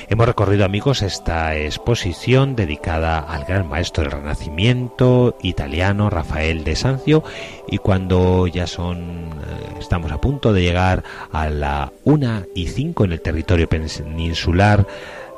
[0.09, 7.23] Hemos recorrido, amigos, esta exposición dedicada al gran maestro del Renacimiento italiano Rafael de Sancio
[7.67, 13.05] y cuando ya son eh, estamos a punto de llegar a la 1 y 5
[13.05, 14.85] en el territorio peninsular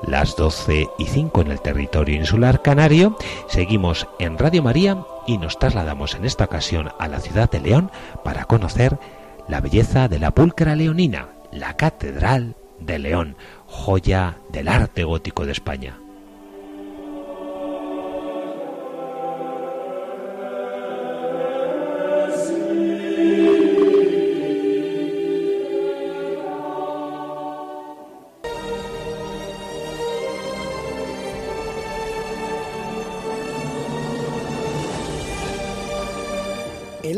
[0.07, 3.17] las 12 y 5 en el territorio insular canario,
[3.47, 7.91] seguimos en Radio María y nos trasladamos en esta ocasión a la ciudad de León
[8.23, 8.97] para conocer
[9.47, 13.35] la belleza de la pulcra leonina, la Catedral de León,
[13.67, 15.99] joya del arte gótico de España.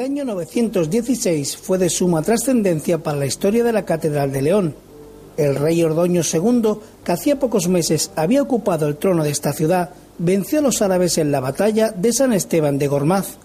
[0.07, 4.73] Año 916 fue de suma trascendencia para la historia de la Catedral de León.
[5.35, 9.89] El rey Ordoño II, que hacía pocos meses había ocupado el trono de esta ciudad,
[10.17, 13.35] venció a los árabes en la batalla de San Esteban de Gormaz.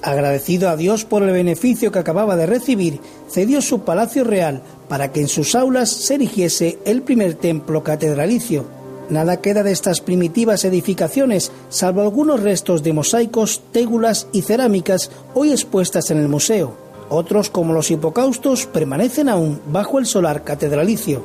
[0.00, 5.10] Agradecido a Dios por el beneficio que acababa de recibir, cedió su palacio real para
[5.10, 8.75] que en sus aulas se erigiese el primer templo catedralicio.
[9.08, 15.52] Nada queda de estas primitivas edificaciones, salvo algunos restos de mosaicos, tégulas y cerámicas hoy
[15.52, 16.74] expuestas en el museo.
[17.08, 21.22] Otros, como los hipocaustos, permanecen aún bajo el solar catedralicio.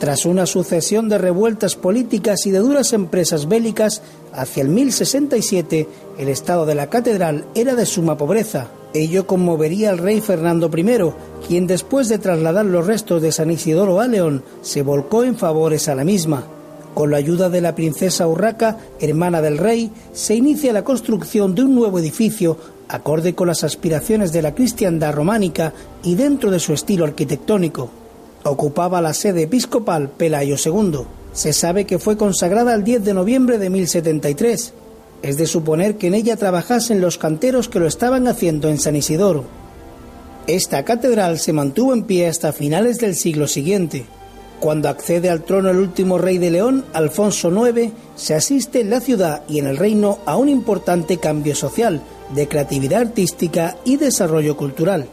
[0.00, 4.02] Tras una sucesión de revueltas políticas y de duras empresas bélicas,
[4.32, 5.88] hacia el 1067
[6.18, 8.66] el estado de la catedral era de suma pobreza.
[8.94, 11.12] Ello conmovería al rey Fernando I,
[11.46, 15.88] quien después de trasladar los restos de San Isidoro a León, se volcó en favores
[15.88, 16.46] a la misma.
[16.96, 21.62] Con la ayuda de la princesa Urraca, hermana del rey, se inicia la construcción de
[21.62, 22.56] un nuevo edificio
[22.88, 27.90] acorde con las aspiraciones de la cristiandad románica y dentro de su estilo arquitectónico.
[28.44, 31.00] Ocupaba la sede episcopal Pelayo II.
[31.34, 34.72] Se sabe que fue consagrada el 10 de noviembre de 1073.
[35.20, 38.96] Es de suponer que en ella trabajasen los canteros que lo estaban haciendo en San
[38.96, 39.44] Isidoro.
[40.46, 44.06] Esta catedral se mantuvo en pie hasta finales del siglo siguiente.
[44.60, 49.00] Cuando accede al trono el último rey de León, Alfonso IX, se asiste en la
[49.00, 52.00] ciudad y en el reino a un importante cambio social,
[52.34, 55.08] de creatividad artística y desarrollo cultural.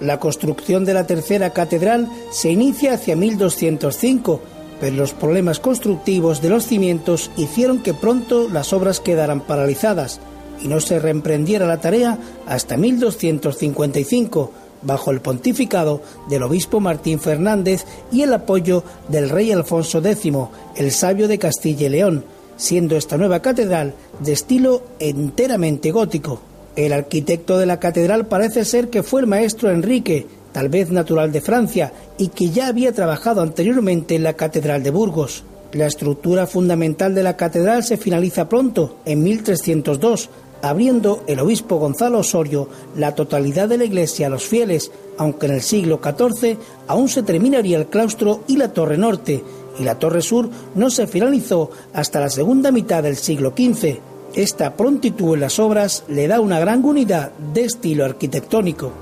[0.00, 4.40] La construcción de la tercera catedral se inicia hacia 1205,
[4.80, 10.20] pero los problemas constructivos de los cimientos hicieron que pronto las obras quedaran paralizadas
[10.60, 14.52] y no se reemprendiera la tarea hasta 1255,
[14.82, 20.32] bajo el pontificado del obispo Martín Fernández y el apoyo del rey Alfonso X,
[20.76, 22.24] el sabio de Castilla y León,
[22.56, 26.40] siendo esta nueva catedral de estilo enteramente gótico.
[26.76, 31.32] El arquitecto de la catedral parece ser que fue el maestro Enrique, tal vez natural
[31.32, 35.44] de Francia, y que ya había trabajado anteriormente en la catedral de Burgos.
[35.72, 40.28] La estructura fundamental de la catedral se finaliza pronto, en 1302,
[40.62, 45.52] abriendo el obispo Gonzalo Osorio la totalidad de la iglesia a los fieles, aunque en
[45.52, 46.56] el siglo XIV
[46.86, 49.44] aún se terminaría el claustro y la torre norte,
[49.78, 53.98] y la torre sur no se finalizó hasta la segunda mitad del siglo XV.
[54.34, 58.92] Esta prontitud en las obras le da una gran unidad de estilo arquitectónico.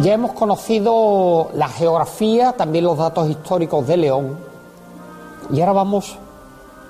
[0.00, 4.38] Ya hemos conocido la geografía, también los datos históricos de León,
[5.52, 6.16] y ahora vamos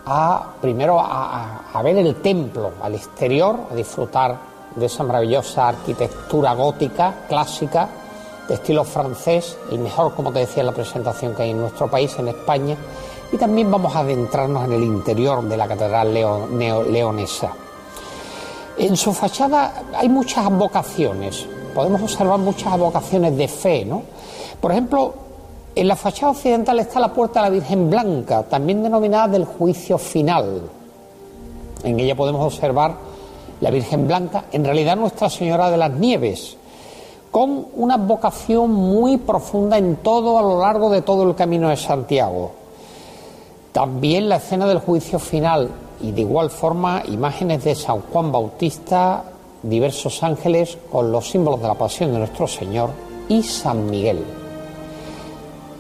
[0.07, 4.37] a primero a, ver el templo al exterior, a disfrutar
[4.75, 7.89] de esa maravillosa arquitectura gótica, clásica,
[8.49, 11.89] de estilo francés, el mejor, como te decía en la presentación que hay en nuestro
[11.89, 12.77] país, en España,
[13.31, 17.53] y también vamos a adentrarnos en el interior de la Catedral Leonesa.
[18.77, 24.03] En su fachada hay muchas vocaciones, podemos observar muchas vocaciones de fe, ¿no?
[24.61, 25.15] Por ejemplo,
[25.75, 29.97] en la fachada occidental está la puerta de la Virgen Blanca, también denominada del juicio
[29.97, 30.63] final.
[31.83, 32.95] En ella podemos observar
[33.61, 36.57] la Virgen Blanca, en realidad Nuestra Señora de las Nieves,
[37.31, 41.77] con una vocación muy profunda en todo a lo largo de todo el camino de
[41.77, 42.53] Santiago.
[43.73, 45.71] También la escena del juicio final
[46.03, 49.25] y de igual forma imágenes de San Juan Bautista,
[49.63, 52.91] diversos ángeles con los símbolos de la pasión de nuestro Señor
[53.29, 54.42] y San Miguel.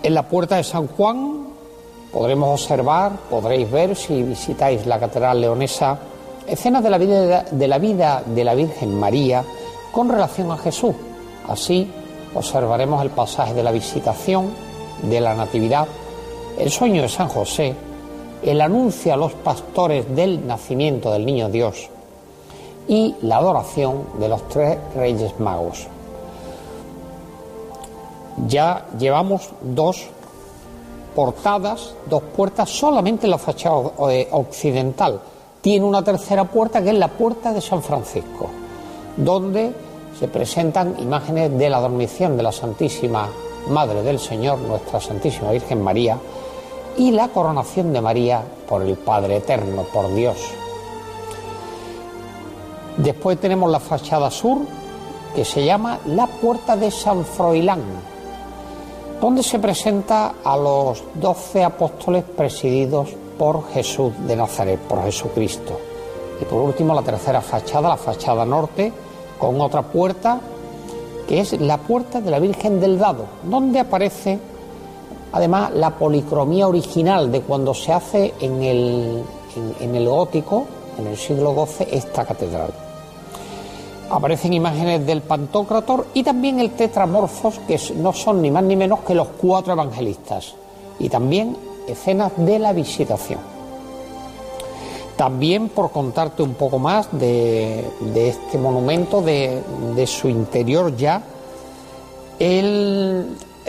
[0.02, 1.46] En la puerta de San Juan
[2.12, 5.98] podremos observar, podréis ver si visitáis la Catedral Leonesa,
[6.46, 9.44] escenas de la vida de la, vida de la Virgen María
[9.92, 10.94] con relación a Jesús
[11.48, 11.90] Así
[12.34, 14.50] observaremos el pasaje de la visitación,
[15.02, 15.86] de la Natividad,
[16.58, 17.74] el sueño de San José,
[18.42, 21.88] el anuncio a los pastores del nacimiento del niño Dios
[22.88, 25.86] y la adoración de los tres reyes magos.
[28.46, 30.08] Ya llevamos dos
[31.14, 35.20] portadas, dos puertas solamente en la fachada eh, occidental.
[35.60, 38.48] Tiene una tercera puerta que es la puerta de San Francisco,
[39.16, 39.72] donde
[40.18, 43.28] se presentan imágenes de la dormición de la Santísima
[43.68, 46.18] Madre del Señor, nuestra Santísima Virgen María,
[46.96, 50.36] y la coronación de María por el Padre Eterno, por Dios.
[52.96, 54.58] Después tenemos la fachada sur,
[55.34, 57.80] que se llama la Puerta de San Froilán,
[59.22, 65.78] donde se presenta a los doce apóstoles presididos por Jesús de Nazaret, por Jesucristo.
[66.40, 68.92] Y por último, la tercera fachada, la fachada norte,
[69.38, 70.40] con otra puerta
[71.28, 74.40] que es la puerta de la Virgen del Dado, donde aparece
[75.30, 79.22] además la policromía original de cuando se hace en el,
[79.80, 80.66] en, el gótico,
[80.98, 82.72] en el siglo XII, esta catedral.
[84.10, 89.00] Aparecen imágenes del Pantocrator y también el Tetramorfos, que no son ni más ni menos
[89.00, 90.54] que los cuatro evangelistas,
[90.98, 93.40] y también escenas de la visitación.
[95.16, 97.84] También por contarte un poco más de,
[98.14, 99.62] este monumento, de,
[100.06, 101.22] su interior ya,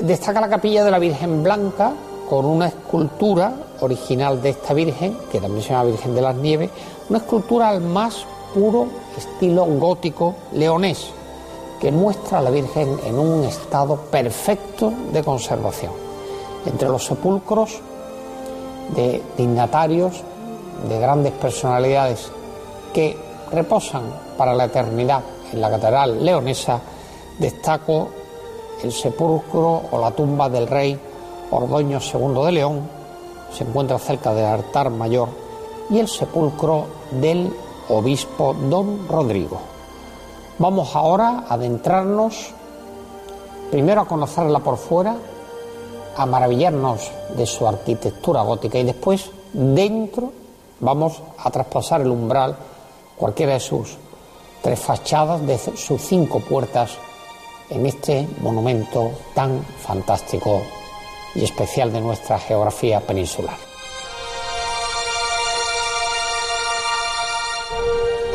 [0.01, 1.93] destaca la capilla de la Virgen Blanca
[2.29, 6.69] con una escultura original de esta Virgen, que también se llama Virgen de las Nieves,
[7.09, 8.87] una escultura al más puro
[9.17, 11.09] estilo gótico leonés,
[11.79, 15.91] que muestra a la Virgen en un estado perfecto de conservación.
[16.65, 17.81] Entre los sepulcros
[18.95, 20.23] de dignatarios
[20.87, 22.31] de grandes personalidades
[22.93, 23.17] que
[23.51, 24.03] reposan
[24.37, 26.79] para la eternidad en la Catedral Leonesa,
[27.39, 28.09] destaco
[28.83, 30.99] el sepulcro o la tumba del rey
[31.51, 32.81] Ordoño II de León,
[33.51, 35.29] se encuentra cerca del altar mayor,
[35.89, 37.53] y el sepulcro del
[37.89, 39.59] obispo don Rodrigo.
[40.59, 42.53] Vamos ahora a adentrarnos
[43.71, 45.15] primero a conocerla por fuera,
[46.15, 50.31] a maravillarnos de su arquitectura gótica y después dentro
[50.83, 52.57] Vamos a traspasar el umbral,
[53.15, 53.95] cualquiera de sus
[54.61, 56.97] tres fachadas, de sus cinco puertas,
[57.69, 60.61] en este monumento tan fantástico
[61.33, 63.72] y especial de nuestra geografía peninsular.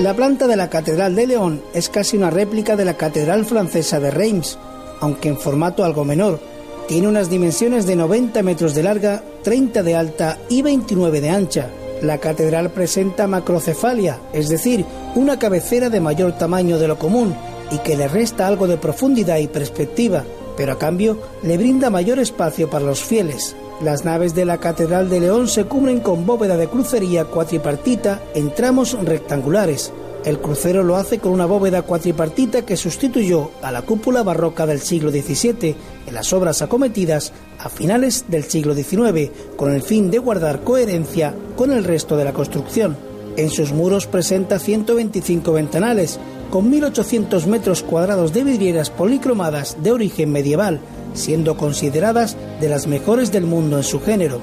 [0.00, 3.98] La planta de la Catedral de León es casi una réplica de la Catedral francesa
[3.98, 4.58] de Reims,
[5.00, 6.40] aunque en formato algo menor.
[6.86, 11.68] Tiene unas dimensiones de 90 metros de larga, 30 de alta y 29 de ancha,
[12.02, 14.84] la catedral presenta macrocefalia, es decir,
[15.16, 17.34] una cabecera de mayor tamaño de lo común
[17.72, 20.24] y que le resta algo de profundidad y perspectiva,
[20.56, 23.56] pero a cambio le brinda mayor espacio para los fieles.
[23.82, 28.52] Las naves de la Catedral de León se cubren con bóveda de crucería cuatripartita en
[28.54, 29.92] tramos rectangulares,
[30.24, 34.80] el crucero lo hace con una bóveda cuatripartita que sustituyó a la cúpula barroca del
[34.80, 35.76] siglo XVII
[36.06, 41.34] en las obras acometidas a finales del siglo XIX, con el fin de guardar coherencia
[41.56, 42.96] con el resto de la construcción.
[43.36, 46.18] En sus muros presenta 125 ventanales,
[46.50, 50.80] con 1.800 metros cuadrados de vidrieras policromadas de origen medieval,
[51.18, 54.40] siendo consideradas de las mejores del mundo en su género.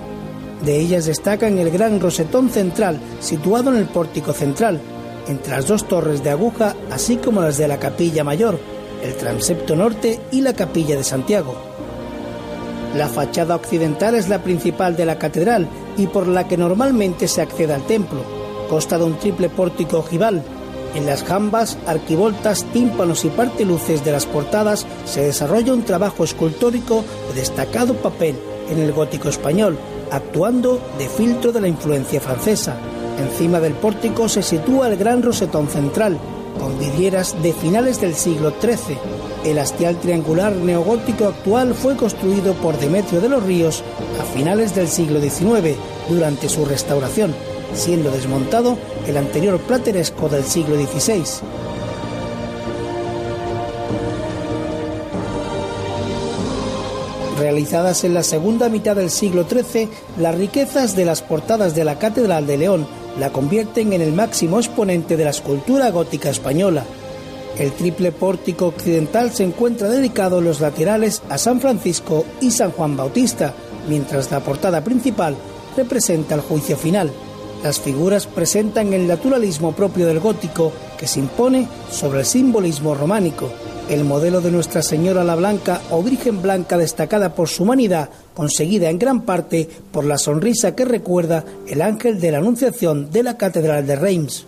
[0.63, 4.79] De ellas destacan el gran rosetón central, situado en el pórtico central,
[5.27, 8.59] entre las dos torres de aguja, así como las de la capilla mayor,
[9.03, 11.55] el transepto norte y la capilla de Santiago.
[12.95, 15.67] La fachada occidental es la principal de la catedral
[15.97, 18.23] y por la que normalmente se accede al templo.
[18.69, 20.41] Consta de un triple pórtico ojival.
[20.95, 27.03] En las jambas, arquivoltas, tímpanos y parteluces de las portadas se desarrolla un trabajo escultórico
[27.33, 28.37] de destacado papel
[28.69, 29.77] en el gótico español,
[30.09, 32.77] actuando de filtro de la influencia francesa.
[33.19, 36.17] Encima del pórtico se sitúa el gran rosetón central,
[36.59, 38.97] con vidrieras de finales del siglo XIII.
[39.43, 43.83] El hastial triangular neogótico actual fue construido por Demetrio de los Ríos
[44.21, 45.75] a finales del siglo XIX,
[46.09, 47.35] durante su restauración,
[47.75, 51.23] siendo desmontado el anterior plateresco del siglo XVI.
[57.37, 61.99] Realizadas en la segunda mitad del siglo XIII, las riquezas de las portadas de la
[61.99, 62.87] Catedral de León
[63.19, 66.85] la convierten en el máximo exponente de la escultura gótica española.
[67.57, 72.71] El triple pórtico occidental se encuentra dedicado en los laterales a San Francisco y San
[72.71, 73.53] Juan Bautista,
[73.87, 75.35] mientras la portada principal
[75.75, 77.11] representa el juicio final.
[77.63, 83.49] Las figuras presentan el naturalismo propio del gótico que se impone sobre el simbolismo románico.
[83.89, 88.89] El modelo de Nuestra Señora la Blanca o Virgen Blanca destacada por su humanidad, conseguida
[88.89, 93.37] en gran parte por la sonrisa que recuerda el ángel de la Anunciación de la
[93.37, 94.45] Catedral de Reims.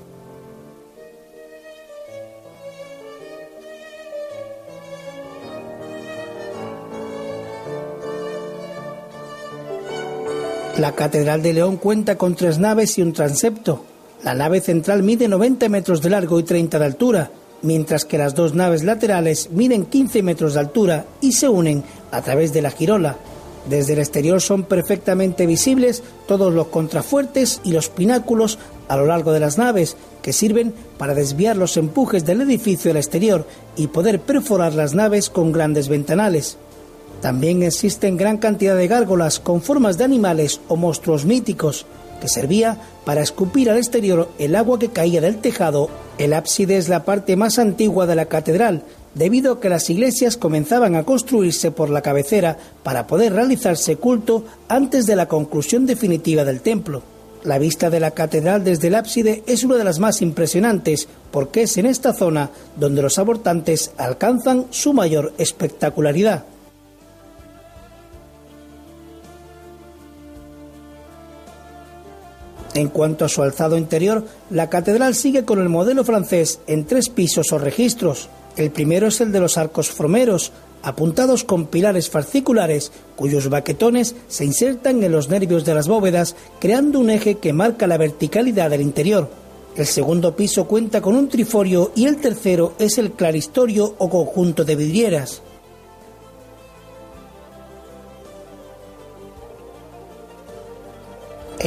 [10.77, 13.83] La Catedral de León cuenta con tres naves y un transepto.
[14.23, 17.31] La nave central mide 90 metros de largo y 30 de altura,
[17.63, 22.21] mientras que las dos naves laterales miden 15 metros de altura y se unen a
[22.21, 23.17] través de la girola.
[23.67, 29.31] Desde el exterior son perfectamente visibles todos los contrafuertes y los pináculos a lo largo
[29.31, 33.47] de las naves, que sirven para desviar los empujes del edificio al exterior
[33.77, 36.59] y poder perforar las naves con grandes ventanales.
[37.21, 41.85] También existen gran cantidad de gárgolas con formas de animales o monstruos míticos,
[42.21, 45.89] que servía para escupir al exterior el agua que caía del tejado.
[46.17, 50.37] El ábside es la parte más antigua de la catedral, debido a que las iglesias
[50.37, 56.43] comenzaban a construirse por la cabecera para poder realizarse culto antes de la conclusión definitiva
[56.43, 57.01] del templo.
[57.43, 61.63] La vista de la catedral desde el ábside es una de las más impresionantes, porque
[61.63, 66.45] es en esta zona donde los abortantes alcanzan su mayor espectacularidad.
[72.77, 77.09] En cuanto a su alzado interior, la catedral sigue con el modelo francés en tres
[77.09, 78.29] pisos o registros.
[78.55, 80.51] El primero es el de los arcos fromeros,
[80.83, 86.99] apuntados con pilares fasciculares cuyos baquetones se insertan en los nervios de las bóvedas, creando
[86.99, 89.27] un eje que marca la verticalidad del interior.
[89.75, 94.63] El segundo piso cuenta con un triforio y el tercero es el claristorio o conjunto
[94.63, 95.41] de vidrieras.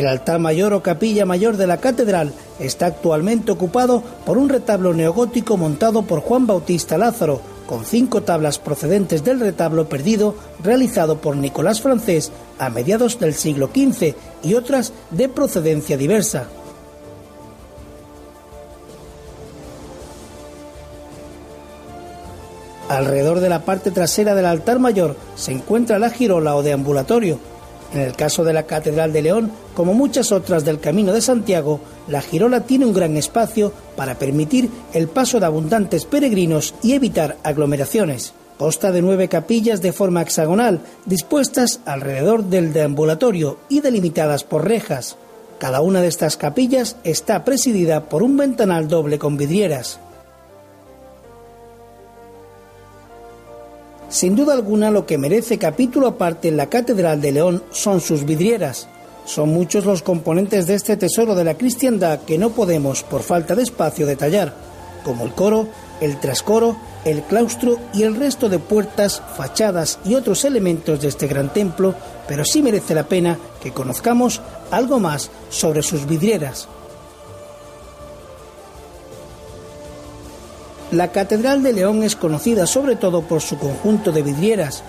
[0.01, 4.94] El altar mayor o capilla mayor de la catedral está actualmente ocupado por un retablo
[4.94, 11.36] neogótico montado por Juan Bautista Lázaro, con cinco tablas procedentes del retablo perdido realizado por
[11.36, 16.48] Nicolás Francés a mediados del siglo XV y otras de procedencia diversa.
[22.88, 27.38] Alrededor de la parte trasera del altar mayor se encuentra la girola o deambulatorio,
[27.93, 31.80] en el caso de la Catedral de León, como muchas otras del Camino de Santiago,
[32.09, 37.36] la girola tiene un gran espacio para permitir el paso de abundantes peregrinos y evitar
[37.43, 38.32] aglomeraciones.
[38.59, 45.16] Consta de nueve capillas de forma hexagonal, dispuestas alrededor del deambulatorio y delimitadas por rejas.
[45.59, 49.99] Cada una de estas capillas está presidida por un ventanal doble con vidrieras.
[54.11, 58.24] Sin duda alguna lo que merece capítulo aparte en la Catedral de León son sus
[58.24, 58.88] vidrieras.
[59.24, 63.54] Son muchos los componentes de este tesoro de la cristiandad que no podemos, por falta
[63.54, 64.52] de espacio, detallar,
[65.04, 65.68] como el coro,
[66.00, 71.28] el trascoro, el claustro y el resto de puertas, fachadas y otros elementos de este
[71.28, 71.94] gran templo,
[72.26, 74.40] pero sí merece la pena que conozcamos
[74.72, 76.66] algo más sobre sus vidrieras.
[80.93, 84.82] La Catedral de León es conocida sobre todo por su conjunto de vidrieras,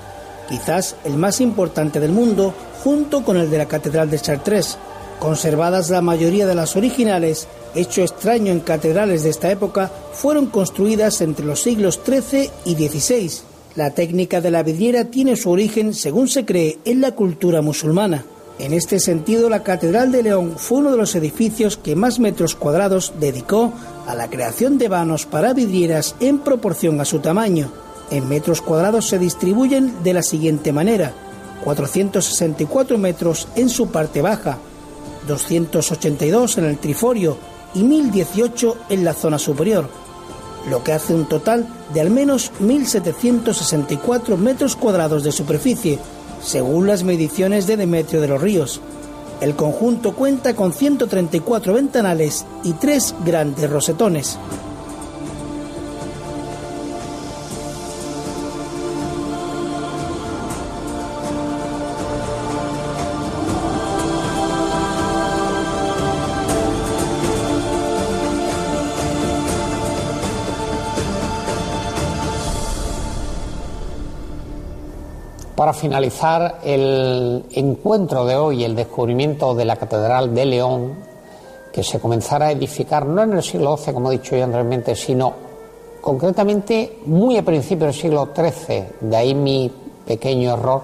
[0.50, 4.80] quizás el más importante del mundo, junto con el de la Catedral de Chartres.
[5.20, 11.22] Conservadas la mayoría de las originales, hecho extraño en catedrales de esta época, fueron construidas
[11.22, 13.32] entre los siglos XIII y XVI.
[13.76, 18.26] La técnica de la vidriera tiene su origen, según se cree, en la cultura musulmana.
[18.62, 22.54] En este sentido, la Catedral de León fue uno de los edificios que más metros
[22.54, 23.74] cuadrados dedicó
[24.06, 27.72] a la creación de vanos para vidrieras en proporción a su tamaño.
[28.12, 31.12] En metros cuadrados se distribuyen de la siguiente manera:
[31.64, 34.60] 464 metros en su parte baja,
[35.28, 37.38] 282 en el triforio
[37.74, 39.90] y 1018 en la zona superior,
[40.70, 45.98] lo que hace un total de al menos 1.764 metros cuadrados de superficie,
[46.42, 48.82] según las mediciones de Demetrio de los Ríos.
[49.42, 54.38] El conjunto cuenta con 134 ventanales y tres grandes rosetones.
[75.72, 80.96] Para finalizar el encuentro de hoy, el descubrimiento de la Catedral de León,
[81.72, 84.98] que se comenzara a edificar no en el siglo XII, como he dicho yo anteriormente,
[84.98, 85.34] sino
[86.02, 89.72] concretamente muy a principios del siglo XIII, de ahí mi
[90.06, 90.82] pequeño error,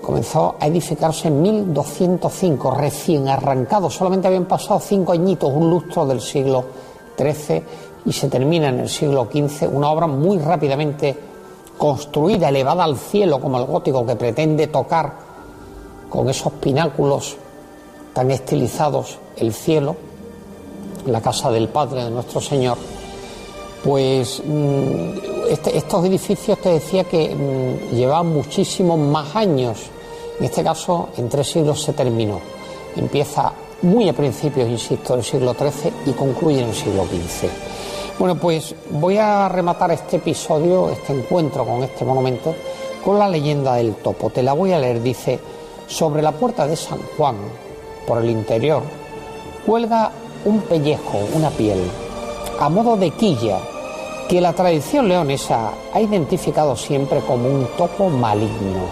[0.00, 6.22] comenzó a edificarse en 1205, recién arrancado, solamente habían pasado cinco añitos, un lustro del
[6.22, 6.64] siglo
[7.18, 7.62] XIII,
[8.06, 11.31] y se termina en el siglo XV, una obra muy rápidamente
[11.82, 15.14] construida, elevada al cielo como el gótico que pretende tocar
[16.08, 17.34] con esos pináculos
[18.12, 19.96] tan estilizados el cielo,
[21.06, 22.78] la casa del Padre de nuestro Señor,
[23.82, 29.78] pues mm, este, estos edificios te decía que mm, llevaban muchísimos más años.
[30.38, 32.38] En este caso, en tres siglos se terminó.
[32.94, 33.52] Empieza
[33.82, 37.71] muy a principios, insisto, del siglo XIII y concluye en el siglo XV.
[38.22, 42.54] Bueno, pues voy a rematar este episodio, este encuentro con este monumento,
[43.04, 44.30] con la leyenda del topo.
[44.30, 45.02] Te la voy a leer.
[45.02, 45.40] Dice,
[45.88, 47.34] sobre la puerta de San Juan,
[48.06, 48.84] por el interior,
[49.66, 50.12] cuelga
[50.44, 51.80] un pellejo, una piel,
[52.60, 53.58] a modo de quilla,
[54.28, 58.84] que la tradición leonesa ha identificado siempre como un topo maligno.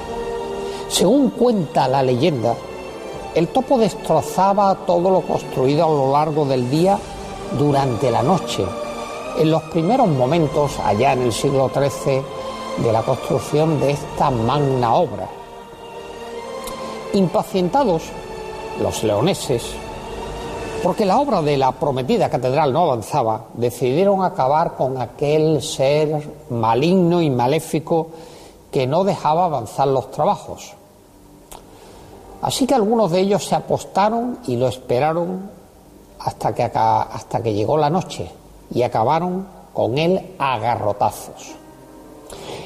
[0.89, 2.57] Según cuenta la leyenda,
[3.37, 6.99] el topo destrozaba todo lo construido a lo largo del día
[7.57, 8.65] durante la noche
[9.39, 12.23] en los primeros momentos, allá en el siglo XIII,
[12.83, 15.29] de la construcción de esta magna obra.
[17.13, 18.05] Impacientados,
[18.81, 19.75] los leoneses,
[20.83, 27.21] porque la obra de la prometida catedral no avanzaba, decidieron acabar con aquel ser maligno
[27.21, 28.09] y maléfico
[28.71, 30.73] que no dejaba avanzar los trabajos.
[32.43, 35.51] Así que algunos de ellos se apostaron y lo esperaron
[36.21, 38.40] hasta que, hasta que llegó la noche
[38.73, 41.55] y acabaron con él a garrotazos.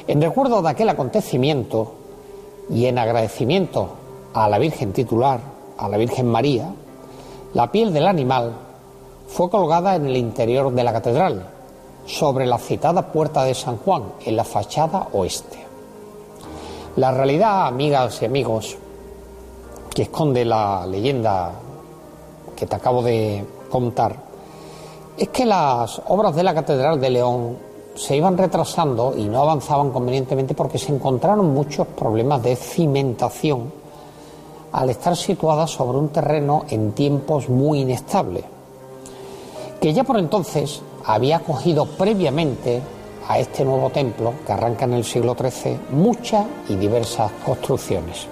[0.07, 1.93] En recuerdo de aquel acontecimiento
[2.69, 3.89] y en agradecimiento
[4.33, 5.39] a la Virgen titular,
[5.77, 6.71] a la Virgen María,
[7.53, 8.53] la piel del animal
[9.27, 11.47] fue colgada en el interior de la catedral,
[12.05, 15.57] sobre la citada puerta de San Juan, en la fachada oeste.
[16.97, 18.77] La realidad, amigas y amigos,
[19.93, 21.51] que esconde la leyenda
[22.55, 24.15] que te acabo de contar,
[25.17, 27.57] es que las obras de la Catedral de León
[27.95, 33.71] se iban retrasando y no avanzaban convenientemente porque se encontraron muchos problemas de cimentación
[34.73, 38.43] al estar situadas sobre un terreno en tiempos muy inestables,
[39.79, 42.81] que ya por entonces había acogido previamente
[43.29, 48.27] a este nuevo templo, que arranca en el siglo XIII, muchas y diversas construcciones.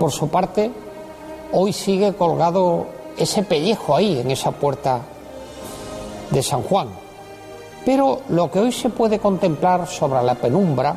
[0.00, 0.72] Por su parte,
[1.52, 2.86] hoy sigue colgado
[3.16, 5.00] ese pellejo ahí, en esa puerta
[6.32, 6.88] de San Juan.
[7.84, 10.94] Pero lo que hoy se puede contemplar sobre la penumbra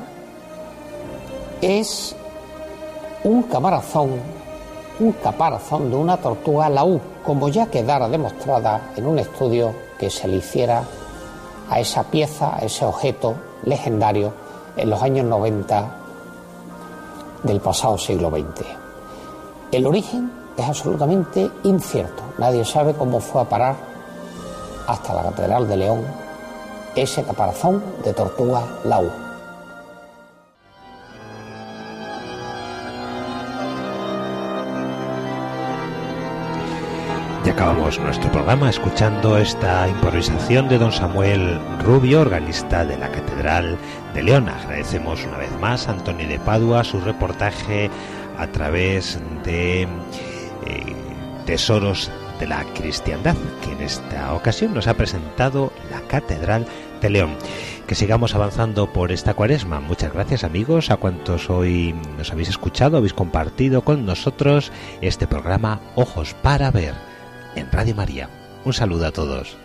[1.61, 2.15] es
[3.23, 4.11] un camarazón,
[4.99, 10.27] un caparazón de una tortuga laúd, como ya quedara demostrada en un estudio que se
[10.27, 10.83] le hiciera
[11.69, 14.31] a esa pieza, a ese objeto legendario
[14.77, 15.95] en los años 90
[17.43, 18.67] del pasado siglo XX.
[19.71, 23.94] El origen es absolutamente incierto, nadie sabe cómo fue a parar
[24.87, 26.05] hasta la Catedral de León
[26.95, 29.11] ese caparazón de tortuga lau.
[37.45, 43.77] Y acabamos nuestro programa escuchando esta improvisación de don Samuel Rubio, organista de la Catedral
[44.15, 44.49] de León.
[44.49, 47.91] Agradecemos una vez más a Antonio de Padua su reportaje
[48.39, 49.87] a través de eh,
[51.45, 52.09] Tesoros
[52.39, 56.65] de la cristiandad, que en esta ocasión nos ha presentado la Catedral
[57.01, 57.35] de León.
[57.87, 59.79] Que sigamos avanzando por esta cuaresma.
[59.79, 64.71] Muchas gracias amigos a cuantos hoy nos habéis escuchado, habéis compartido con nosotros
[65.01, 66.95] este programa Ojos para Ver
[67.55, 68.29] en Radio María.
[68.65, 69.64] Un saludo a todos.